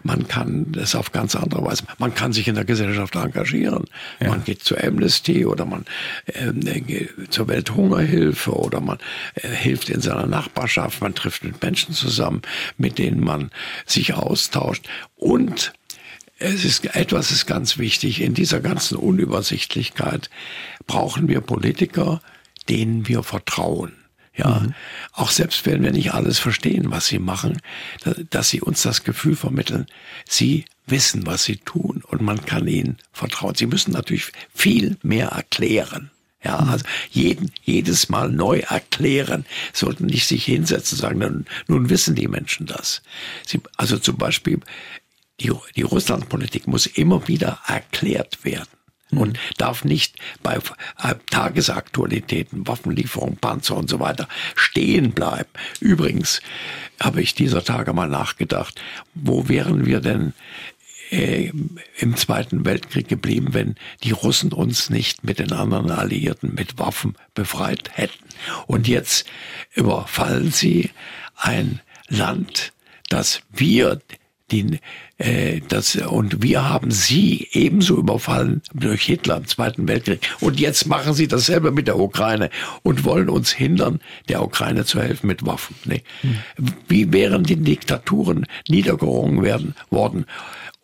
[0.03, 1.83] Man kann das auf ganz andere Weise.
[1.99, 3.85] Man kann sich in der Gesellschaft engagieren.
[4.19, 4.29] Ja.
[4.29, 5.85] Man geht zur Amnesty oder man
[6.25, 8.97] äh, geht zur Welthungerhilfe oder man
[9.35, 11.01] äh, hilft in seiner Nachbarschaft.
[11.01, 12.41] Man trifft mit Menschen zusammen,
[12.77, 13.51] mit denen man
[13.85, 15.73] sich austauscht und
[16.39, 18.21] es ist, etwas ist ganz wichtig.
[18.21, 20.29] In dieser ganzen Unübersichtlichkeit
[20.85, 22.21] brauchen wir Politiker,
[22.69, 23.93] denen wir vertrauen.
[24.37, 24.73] Ja, mhm.
[25.13, 27.59] auch selbst wenn wir nicht alles verstehen, was sie machen,
[28.29, 29.87] dass sie uns das Gefühl vermitteln,
[30.29, 33.55] sie wissen, was sie tun und man kann ihnen vertrauen.
[33.55, 36.11] Sie müssen natürlich viel mehr erklären.
[36.43, 36.69] Ja, mhm.
[36.69, 42.13] also jeden, jedes Mal neu erklären, sollten nicht sich hinsetzen und sagen, nun, nun wissen
[42.13, 43.01] die Menschen das.
[43.45, 44.59] Sie, also zum Beispiel
[45.39, 48.69] die, die Russlandpolitik muss immer wieder erklärt werden.
[49.11, 55.49] Und darf nicht bei äh, Tagesaktualitäten, Waffenlieferungen, Panzer und so weiter stehen bleiben.
[55.79, 56.41] Übrigens
[56.99, 58.81] habe ich dieser Tage mal nachgedacht,
[59.13, 60.33] wo wären wir denn
[61.09, 61.51] äh,
[61.97, 67.15] im Zweiten Weltkrieg geblieben, wenn die Russen uns nicht mit den anderen Alliierten mit Waffen
[67.33, 68.25] befreit hätten.
[68.65, 69.25] Und jetzt
[69.73, 70.91] überfallen sie
[71.37, 71.79] ein
[72.09, 72.73] Land,
[73.09, 74.01] das wir
[74.51, 74.79] die,
[75.17, 80.21] äh, das, und wir haben sie ebenso überfallen durch Hitler im Zweiten Weltkrieg.
[80.39, 82.49] Und jetzt machen sie dasselbe mit der Ukraine
[82.83, 85.75] und wollen uns hindern, der Ukraine zu helfen mit Waffen.
[85.85, 86.03] Nee.
[86.21, 86.37] Hm.
[86.87, 90.25] Wie wären die Diktaturen niedergerungen werden worden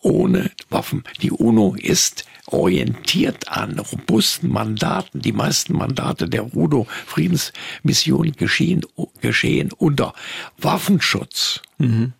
[0.02, 1.04] ohne Waffen?
[1.22, 5.22] Die UNO ist orientiert an robusten Mandaten.
[5.22, 8.82] Die meisten Mandate der UNO-Friedensmission geschehen,
[9.22, 10.14] geschehen unter
[10.58, 11.62] Waffenschutz.
[11.78, 12.12] Mhm.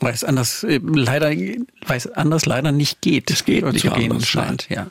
[0.00, 3.30] Weil es anders äh, leider, weil es anders leider nicht geht.
[3.30, 4.90] Es geht nicht zu gehen anders, scheint, ja.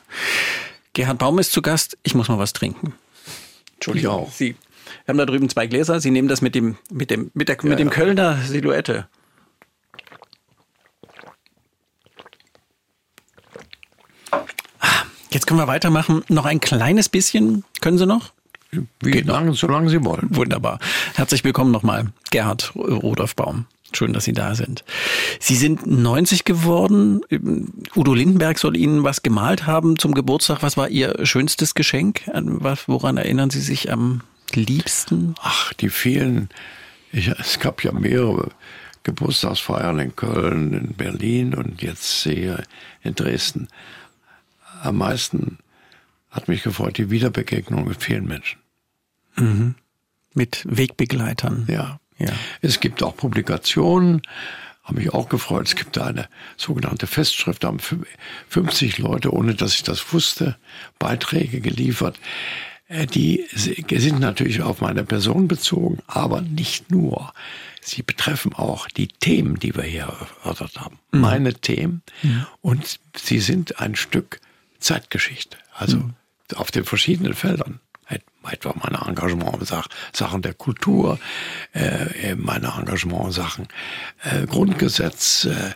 [0.94, 1.98] Gerhard Baum ist zu Gast.
[2.02, 2.94] Ich muss mal was trinken.
[3.74, 4.22] Entschuldigung.
[4.22, 4.32] Ich auch.
[4.32, 4.56] Sie.
[5.04, 6.00] Wir haben da drüben zwei Gläser.
[6.00, 7.94] Sie nehmen das mit dem, mit dem, mit der, ja, mit dem ja.
[7.94, 9.08] Kölner Silhouette.
[15.30, 16.22] Jetzt können wir weitermachen.
[16.28, 17.64] Noch ein kleines bisschen.
[17.80, 18.32] Können Sie noch?
[19.00, 20.28] Wie Geht lange, solange Sie wollen.
[20.30, 20.78] Wunderbar.
[21.14, 23.66] Herzlich willkommen nochmal, Gerhard Rudolf Baum.
[23.96, 24.84] Schön, dass Sie da sind.
[25.40, 27.20] Sie sind 90 geworden.
[27.94, 30.62] Udo Lindenberg soll Ihnen was gemalt haben zum Geburtstag.
[30.62, 32.22] Was war Ihr schönstes Geschenk?
[32.86, 34.22] Woran erinnern Sie sich am
[34.52, 35.34] liebsten?
[35.40, 36.48] Ach, die vielen.
[37.12, 38.50] Ich, es gab ja mehrere
[39.04, 42.64] Geburtstagsfeiern in Köln, in Berlin und jetzt hier
[43.02, 43.68] in Dresden.
[44.82, 45.58] Am meisten
[46.30, 48.58] hat mich gefreut die Wiederbegegnung mit vielen Menschen.
[49.36, 49.74] Mhm.
[50.32, 51.66] Mit Wegbegleitern.
[51.70, 52.00] Ja.
[52.18, 52.32] Ja.
[52.60, 54.22] Es gibt auch Publikationen,
[54.84, 55.66] habe mich auch gefreut.
[55.66, 57.80] Es gibt eine sogenannte Festschrift, da haben
[58.48, 60.56] 50 Leute, ohne dass ich das wusste,
[60.98, 62.18] Beiträge geliefert.
[62.86, 67.32] Äh, die sind natürlich auf meine Person bezogen, aber nicht nur.
[67.80, 70.08] Sie betreffen auch die Themen, die wir hier
[70.42, 70.98] erörtert haben.
[71.12, 71.20] Mhm.
[71.20, 72.02] Meine Themen.
[72.22, 72.46] Mhm.
[72.60, 74.40] Und sie sind ein Stück
[74.78, 75.56] Zeitgeschichte.
[75.72, 76.14] Also mhm.
[76.56, 77.80] auf den verschiedenen Feldern
[78.50, 79.66] etwa meine Engagement in
[80.12, 81.18] Sachen der Kultur,
[81.72, 83.68] äh, meine Engagement in Sachen
[84.22, 85.74] äh, Grundgesetz äh,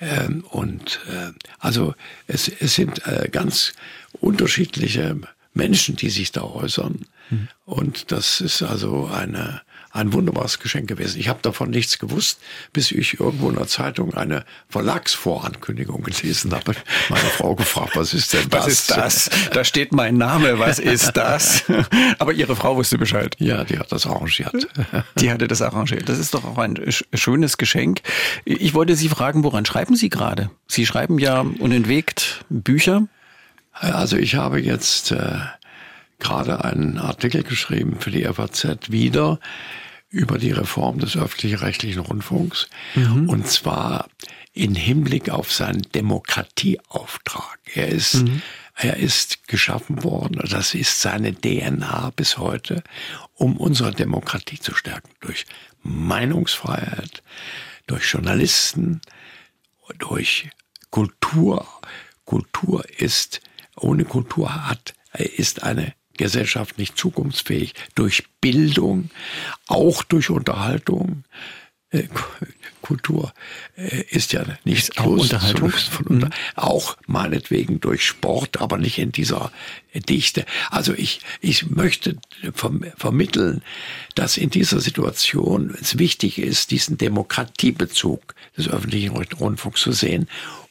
[0.00, 1.94] äh, und äh, also
[2.26, 3.72] es, es sind äh, ganz
[4.20, 5.16] unterschiedliche
[5.54, 7.04] Menschen, die sich da äußern.
[7.30, 7.48] Mhm.
[7.64, 9.62] Und das ist also eine
[9.98, 11.20] ein wunderbares Geschenk gewesen.
[11.20, 12.40] Ich habe davon nichts gewusst,
[12.72, 16.72] bis ich irgendwo in der Zeitung eine Verlagsvorankündigung gelesen habe.
[17.08, 18.66] Meine Frau gefragt, was ist denn das?
[18.66, 19.30] Was ist das?
[19.52, 21.64] Da steht mein Name, was ist das?
[22.18, 23.36] Aber Ihre Frau wusste Bescheid.
[23.38, 24.68] Ja, die hat das arrangiert.
[25.18, 26.08] Die hatte das arrangiert.
[26.08, 26.78] Das ist doch auch ein
[27.14, 28.00] schönes Geschenk.
[28.44, 30.50] Ich wollte Sie fragen, woran schreiben Sie gerade?
[30.66, 33.06] Sie schreiben ja unentwegt Bücher.
[33.72, 35.38] Also ich habe jetzt äh,
[36.18, 39.38] gerade einen Artikel geschrieben für die FAZ wieder
[40.10, 42.68] über die Reform des öffentlich-rechtlichen Rundfunks.
[42.94, 43.28] Mhm.
[43.28, 44.08] Und zwar
[44.52, 47.58] in Hinblick auf seinen Demokratieauftrag.
[47.74, 48.42] Er ist, mhm.
[48.74, 52.82] er ist geschaffen worden, das ist seine DNA bis heute,
[53.34, 55.10] um unsere Demokratie zu stärken.
[55.20, 55.46] Durch
[55.82, 57.22] Meinungsfreiheit,
[57.86, 59.00] durch Journalisten,
[59.98, 60.50] durch
[60.90, 61.66] Kultur.
[62.24, 63.40] Kultur ist,
[63.76, 67.74] ohne Kultur hat, ist eine Gesellschaft nicht zukunftsfähig.
[67.94, 69.10] Durch Bildung,
[69.66, 71.24] auch durch Unterhaltung.
[71.90, 72.04] Äh,
[72.82, 73.32] Kultur
[73.76, 75.72] äh, ist ja nicht ist auch Unterhaltung.
[76.08, 76.30] Mhm.
[76.54, 79.50] Auch meinetwegen durch Sport, aber nicht in dieser
[79.94, 80.44] Dichte.
[80.70, 82.16] Also ich, ich möchte
[82.52, 83.62] vermitteln,
[84.14, 90.28] dass in dieser Situation es wichtig ist, diesen Demokratiebezug des öffentlichen Rundfunks zu sehen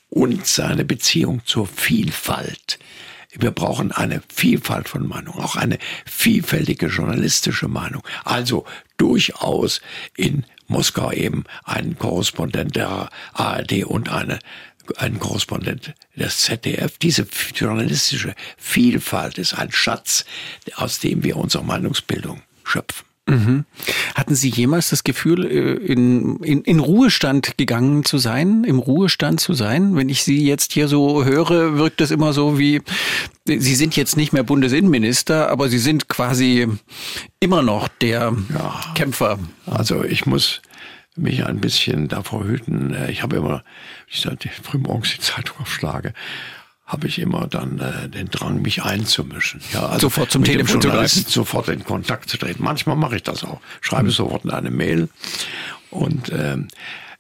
[0.10, 2.80] und seine Beziehung zur Vielfalt
[3.40, 8.04] wir brauchen eine Vielfalt von Meinungen, auch eine vielfältige journalistische Meinung.
[8.24, 8.66] Also
[8.98, 9.82] durchaus
[10.16, 14.40] in Moskau eben einen Korrespondent der ARD und eine
[14.96, 16.98] ein Korrespondent des ZDF.
[16.98, 20.24] Diese journalistische Vielfalt ist ein Schatz,
[20.76, 23.07] aus dem wir unsere Meinungsbildung schöpfen.
[23.28, 23.66] Mhm.
[24.16, 29.40] Hatten Sie jemals das Gefühl, äh, in, in, in Ruhestand gegangen zu sein, im Ruhestand
[29.40, 29.96] zu sein?
[29.96, 32.82] Wenn ich Sie jetzt hier so höre, wirkt es immer so wie,
[33.46, 36.68] Sie sind jetzt nicht mehr Bundesinnenminister, aber Sie sind quasi
[37.40, 39.40] immer noch der ja, Kämpfer.
[39.66, 40.62] Also ich muss
[41.18, 42.96] mich ein bisschen davor hüten.
[43.10, 43.64] Ich habe immer,
[44.08, 46.14] ich sage, frühmorgens die Zeitung aufschlage,
[46.88, 49.62] habe ich immer dann äh, den Drang, mich einzumischen.
[49.74, 51.26] Ja, also sofort zum Telefon zu greifen.
[51.28, 52.64] Sofort in Kontakt zu treten.
[52.64, 53.60] Manchmal mache ich das auch.
[53.82, 54.12] Schreibe mhm.
[54.12, 55.10] sofort in eine Mail.
[55.90, 56.70] Und ähm,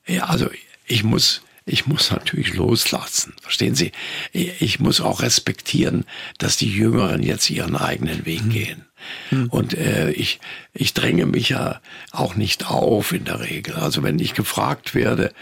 [0.07, 0.49] ja, also
[0.85, 3.33] ich muss ich muss natürlich loslassen.
[3.41, 3.91] Verstehen Sie?
[4.31, 6.05] Ich muss auch respektieren,
[6.37, 8.49] dass die Jüngeren jetzt ihren eigenen Weg mhm.
[8.49, 8.85] gehen.
[9.31, 9.47] Mhm.
[9.47, 10.39] Und äh, ich,
[10.73, 13.75] ich dränge mich ja auch nicht auf in der Regel.
[13.75, 15.33] Also wenn ich gefragt werde,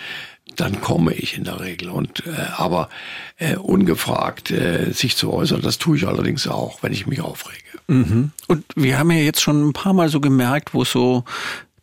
[0.56, 1.90] dann komme ich in der Regel.
[1.90, 2.90] Und äh, aber
[3.38, 7.60] äh, ungefragt äh, sich zu äußern, das tue ich allerdings auch, wenn ich mich aufrege.
[7.88, 8.32] Mhm.
[8.48, 11.24] Und wir haben ja jetzt schon ein paar Mal so gemerkt, wo es so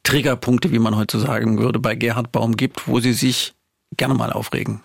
[0.02, 3.54] Triggerpunkte, wie man heute sagen würde, bei Gerhard Baum gibt, wo sie sich
[3.96, 4.80] gerne mal aufregen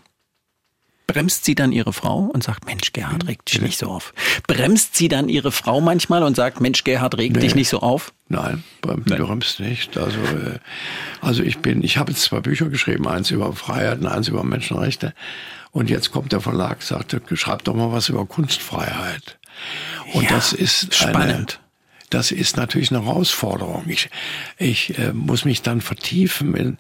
[1.08, 4.14] bremst sie dann ihre Frau und sagt, Mensch, Gerhard, reg dich nicht so auf.
[4.46, 7.40] Bremst sie dann ihre Frau manchmal und sagt, Mensch, Gerhard, reg nee.
[7.40, 8.14] dich nicht so auf?
[8.28, 9.98] Nein, bremst nicht.
[9.98, 10.60] Also, äh,
[11.22, 14.44] also ich bin, ich habe jetzt zwei Bücher geschrieben, eins über Freiheit und eins über
[14.44, 15.14] Menschenrechte.
[15.72, 19.40] Und jetzt kommt der Verlag, sagt, schreib doch mal was über Kunstfreiheit.
[20.14, 21.60] Und ja, das ist spannend.
[21.60, 21.68] Eine,
[22.10, 23.84] das ist natürlich eine Herausforderung.
[23.88, 24.10] Ich,
[24.58, 26.78] ich äh, muss mich dann vertiefen in,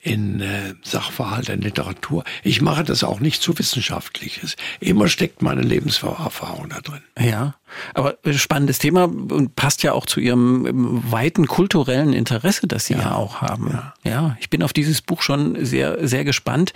[0.00, 2.24] in äh, Sachverhalt, in Literatur.
[2.44, 4.56] Ich mache das auch nicht zu wissenschaftliches.
[4.80, 7.02] Immer steckt meine Lebenserfahrung da drin.
[7.18, 7.54] Ja,
[7.94, 12.94] aber spannendes Thema und passt ja auch zu Ihrem ähm, weiten kulturellen Interesse, das Sie
[12.94, 13.70] ja, ja auch haben.
[13.72, 13.94] Ja.
[14.04, 14.36] ja.
[14.40, 16.72] ich bin auf dieses Buch schon sehr, sehr gespannt.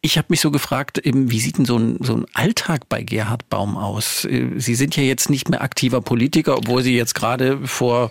[0.00, 3.48] Ich habe mich so gefragt, wie sieht denn so ein, so ein Alltag bei Gerhard
[3.48, 4.24] Baum aus?
[4.24, 8.10] Äh, Sie sind ja jetzt nicht mehr aktiver Politiker, obwohl Sie jetzt gerade vor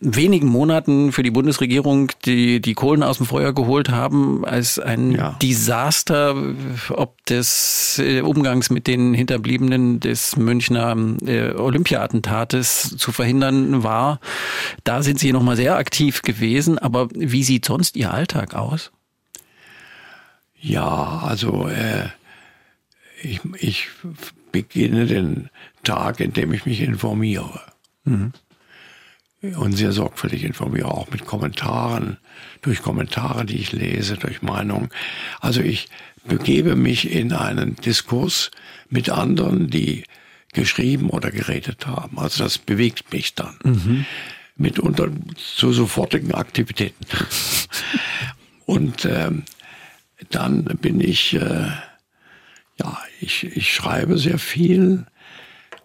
[0.00, 5.12] wenigen Monaten für die Bundesregierung die, die Kohlen aus dem Feuer geholt haben, als ein
[5.12, 5.36] ja.
[5.42, 6.36] Desaster,
[6.90, 14.20] ob des äh, Umgangs mit den Hinterbliebenen des Münchner äh, Olympia-Attentates zu verhindern war.
[14.84, 16.78] Da sind Sie nochmal sehr aktiv gewesen.
[16.78, 18.92] Aber wie sieht sonst Ihr Alltag aus?
[20.60, 22.08] Ja, also äh,
[23.22, 23.88] ich, ich
[24.52, 25.50] beginne den
[25.84, 27.60] Tag, indem ich mich informiere.
[28.04, 28.32] Mhm.
[29.42, 32.18] Und sehr sorgfältig informiere, auch mit Kommentaren,
[32.60, 34.90] durch Kommentare, die ich lese, durch Meinungen.
[35.40, 35.88] Also ich
[36.26, 38.50] begebe mich in einen Diskurs
[38.90, 40.04] mit anderen, die
[40.52, 42.18] geschrieben oder geredet haben.
[42.18, 43.56] Also das bewegt mich dann.
[43.64, 44.04] Mhm.
[44.56, 47.06] Mitunter zu sofortigen Aktivitäten.
[48.66, 49.44] Und ähm,
[50.30, 51.70] dann bin ich, äh,
[52.78, 55.06] ja, ich, ich schreibe sehr viel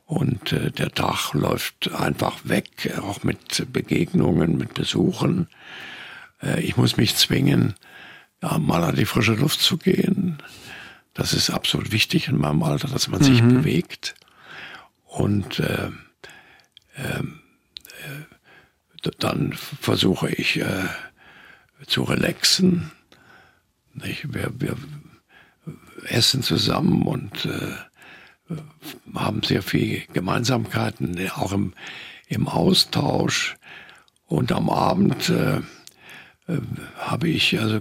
[0.06, 5.47] und äh, der Tag läuft einfach weg, auch mit Begegnungen, mit Besuchen.
[6.41, 7.74] Äh, ich muss mich zwingen,
[8.41, 10.38] ja, mal an die frische Luft zu gehen.
[11.14, 13.26] Das ist absolut wichtig in meinem Alter, dass man mhm.
[13.26, 14.16] sich bewegt.
[15.06, 15.88] Und äh,
[16.95, 17.24] äh,
[19.20, 20.88] dann versuche ich äh,
[21.88, 22.91] zu relaxen.
[24.03, 24.76] Ich, wir, wir
[26.06, 27.76] essen zusammen und äh,
[29.14, 31.74] haben sehr viel Gemeinsamkeiten, auch im,
[32.28, 33.56] im Austausch.
[34.28, 35.62] Und am Abend äh,
[36.48, 36.60] äh,
[36.98, 37.80] habe ich, also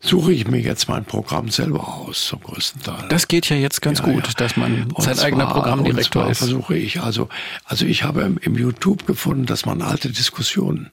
[0.00, 3.08] suche ich mir jetzt mein Programm selber aus zum größten Teil.
[3.08, 4.32] Das geht ja jetzt ganz ja, gut, ja.
[4.36, 6.38] dass man und sein zwar, eigener Programmdirektor ist.
[6.38, 7.28] versuche ich, also,
[7.64, 10.90] also ich habe im, im YouTube gefunden, dass man alte Diskussionen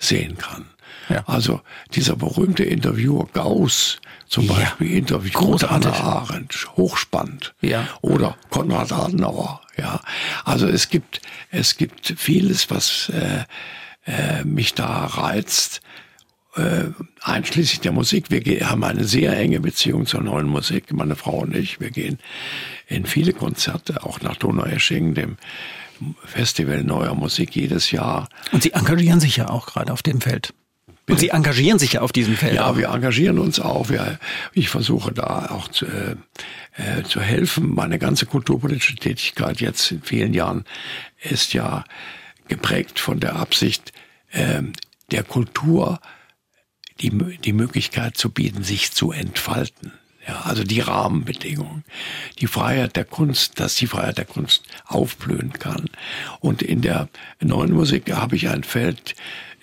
[0.00, 0.66] sehen kann.
[1.08, 1.24] Ja.
[1.26, 1.60] Also
[1.94, 4.54] dieser berühmte Interviewer Gauss zum ja.
[4.54, 5.90] Beispiel interviewt Großartig.
[5.90, 7.54] Hannah Arendt, hochspannend.
[7.60, 7.88] Ja.
[8.02, 9.60] Oder Konrad Adenauer.
[9.76, 10.00] Ja.
[10.44, 13.44] Also es gibt, es gibt vieles, was äh,
[14.10, 15.80] äh, mich da reizt
[16.56, 16.90] äh,
[17.22, 18.30] einschließlich der Musik.
[18.30, 21.80] Wir haben eine sehr enge Beziehung zur neuen Musik, meine Frau und ich.
[21.80, 22.18] Wir gehen
[22.86, 25.36] in viele Konzerte, auch nach Donaueschingen, dem
[26.24, 28.28] Festival neuer Musik jedes Jahr.
[28.52, 30.54] Und Sie engagieren sich ja auch gerade auf dem Feld.
[31.08, 32.54] Und Sie engagieren sich ja auf diesem Feld.
[32.54, 33.88] Ja, wir engagieren uns auch.
[33.88, 34.18] Wir,
[34.52, 36.16] ich versuche da auch zu, äh,
[36.76, 37.74] äh, zu helfen.
[37.74, 40.64] Meine ganze kulturpolitische Tätigkeit jetzt in vielen Jahren
[41.20, 41.84] ist ja
[42.46, 43.92] geprägt von der Absicht,
[44.30, 44.62] äh,
[45.10, 45.98] der Kultur
[47.00, 49.92] die, die Möglichkeit zu bieten, sich zu entfalten.
[50.26, 51.84] Ja, also die Rahmenbedingungen,
[52.38, 55.88] die Freiheit der Kunst, dass die Freiheit der Kunst aufblühen kann.
[56.40, 57.08] Und in der
[57.40, 59.14] neuen Musik habe ich ein Feld,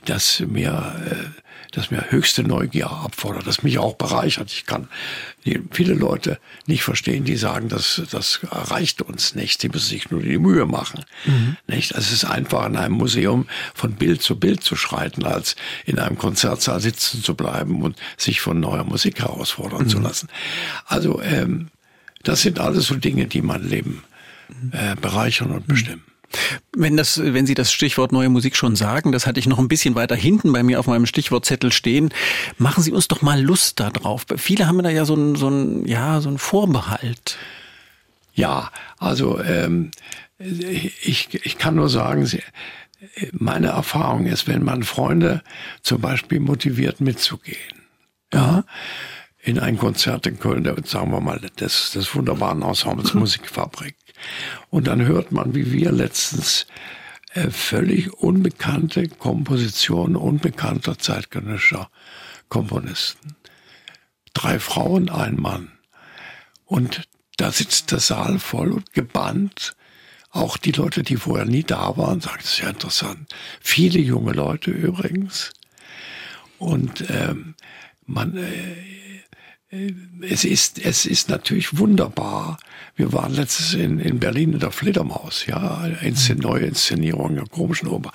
[0.05, 1.41] das mir äh,
[1.75, 4.51] das mir höchste Neugier abfordert, das mich auch bereichert.
[4.51, 4.87] Ich kann
[5.71, 9.61] viele Leute nicht verstehen, die sagen, das, das reicht uns nicht.
[9.61, 11.03] Sie müssen sich nur die Mühe machen.
[11.25, 11.57] Mhm.
[11.67, 11.95] Nicht?
[11.95, 15.99] Also es ist einfach in einem Museum von Bild zu Bild zu schreiten, als in
[15.99, 19.89] einem Konzertsaal sitzen zu bleiben und sich von neuer Musik herausfordern mhm.
[19.89, 20.29] zu lassen.
[20.85, 21.67] Also ähm,
[22.23, 24.03] das sind alles so Dinge, die mein Leben
[24.71, 26.03] äh, bereichern und bestimmen.
[26.75, 29.67] Wenn das, wenn Sie das Stichwort neue Musik schon sagen, das hatte ich noch ein
[29.67, 32.13] bisschen weiter hinten bei mir auf meinem Stichwortzettel stehen.
[32.57, 34.25] Machen Sie uns doch mal Lust darauf.
[34.37, 37.37] Viele haben da ja so ein, so ein, ja, so ein Vorbehalt.
[38.33, 39.91] Ja, also ähm,
[40.37, 42.29] ich, ich kann nur sagen,
[43.31, 45.41] meine Erfahrung ist, wenn man Freunde
[45.81, 47.81] zum Beispiel motiviert mitzugehen,
[48.33, 48.63] ja,
[49.41, 53.95] in ein Konzert in Köln, sagen wir mal, des, des wunderbaren Ensembles Musikfabrik,
[54.69, 56.67] und dann hört man, wie wir letztens
[57.33, 61.89] äh, völlig unbekannte Kompositionen unbekannter zeitgenössischer
[62.49, 63.35] Komponisten.
[64.33, 65.71] Drei Frauen, ein Mann.
[66.65, 67.03] Und
[67.37, 69.75] da sitzt der Saal voll und gebannt.
[70.31, 73.33] Auch die Leute, die vorher nie da waren, sagen, das ist ja interessant.
[73.61, 75.53] Viele junge Leute übrigens.
[76.57, 77.55] Und ähm,
[78.05, 82.57] man, äh, es ist, es ist natürlich wunderbar.
[82.95, 87.89] Wir waren letztes in, in Berlin in der Fledermaus, ja, Inszen neue Inszenierung der komischen
[87.89, 88.11] Oper.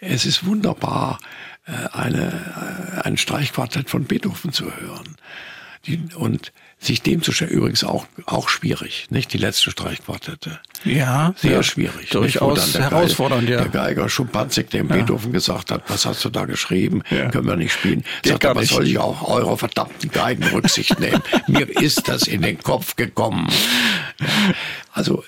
[0.00, 1.18] Es ist wunderbar,
[1.66, 5.16] äh, eine, ein Streichquartett von Beethoven zu hören.
[5.84, 9.32] Die, und sich dem zu stellen, übrigens auch, auch schwierig, nicht?
[9.32, 10.60] Die letzte Streichquartette.
[10.84, 11.34] Ja.
[11.36, 12.10] Sehr ja, schwierig.
[12.10, 13.68] Durchaus der herausfordernd, Geiger, ja.
[13.68, 14.96] Der Geiger Schumpanzig, dem ja.
[14.96, 17.02] Beethoven gesagt hat, was hast du da geschrieben?
[17.10, 17.30] Ja.
[17.30, 18.04] Können wir nicht spielen.
[18.22, 21.22] Geht Sagt, aber soll ich auch eurer verdammten Geigen Rücksicht nehmen?
[21.46, 23.48] Mir ist das in den Kopf gekommen.
[24.92, 25.24] Also,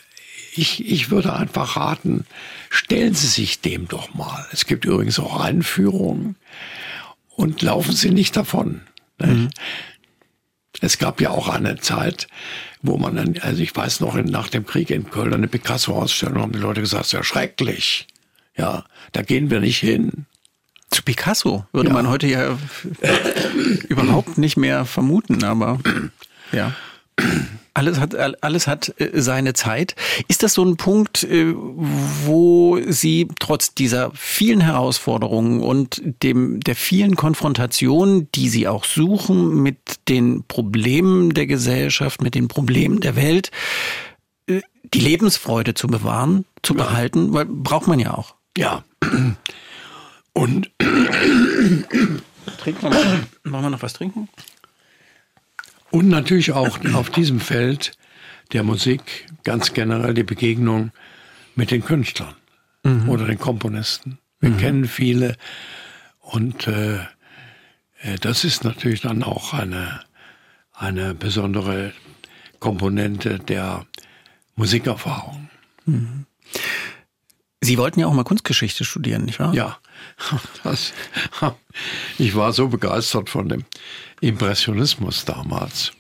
[0.55, 2.27] ich, ich würde einfach raten,
[2.69, 4.47] stellen Sie sich dem doch mal.
[4.53, 6.37] Es gibt übrigens auch Einführungen
[7.31, 8.83] und laufen Sie nicht davon.
[9.19, 9.51] Mhm.
[10.81, 12.29] Es gab ja auch eine Zeit,
[12.83, 16.53] wo man dann, also ich weiß noch, nach dem Krieg in Köln eine Picasso-Ausstellung haben
[16.53, 18.07] die Leute gesagt, ja schrecklich.
[18.57, 20.27] Ja, da gehen wir nicht hin.
[20.91, 21.95] Zu Picasso würde ja.
[21.95, 22.59] man heute ja
[23.89, 25.79] überhaupt nicht mehr vermuten, aber
[26.53, 26.75] ja.
[27.79, 29.95] Alles hat, alles hat äh, seine Zeit.
[30.27, 36.75] Ist das so ein Punkt, äh, wo Sie trotz dieser vielen Herausforderungen und dem, der
[36.75, 43.17] vielen Konfrontationen, die Sie auch suchen mit den Problemen der Gesellschaft, mit den Problemen der
[43.17, 43.51] Welt,
[44.49, 44.61] äh,
[44.93, 46.85] die Lebensfreude zu bewahren, zu ja.
[46.85, 48.35] behalten, weil braucht man ja auch.
[48.57, 48.85] Ja.
[50.33, 50.71] Und
[52.59, 53.27] trinken wir mal.
[53.45, 54.29] Wollen wir noch was trinken?
[55.91, 57.93] Und natürlich auch auf diesem Feld
[58.53, 60.91] der Musik ganz generell die Begegnung
[61.55, 62.35] mit den Künstlern
[62.85, 63.09] mhm.
[63.09, 64.19] oder den Komponisten.
[64.41, 64.59] Wir mhm.
[64.59, 65.37] kennen viele
[66.21, 66.97] und äh,
[68.01, 70.01] äh, das ist natürlich dann auch eine,
[70.73, 71.93] eine besondere
[72.61, 73.87] Komponente der
[74.57, 75.49] Musikerfahrung.
[75.87, 76.27] Mhm.
[77.61, 79.53] Sie wollten ja auch mal Kunstgeschichte studieren, nicht wahr?
[79.55, 79.79] Ja,
[80.65, 80.93] das,
[82.19, 83.65] ich war so begeistert von dem
[84.21, 85.93] Impressionismus damals.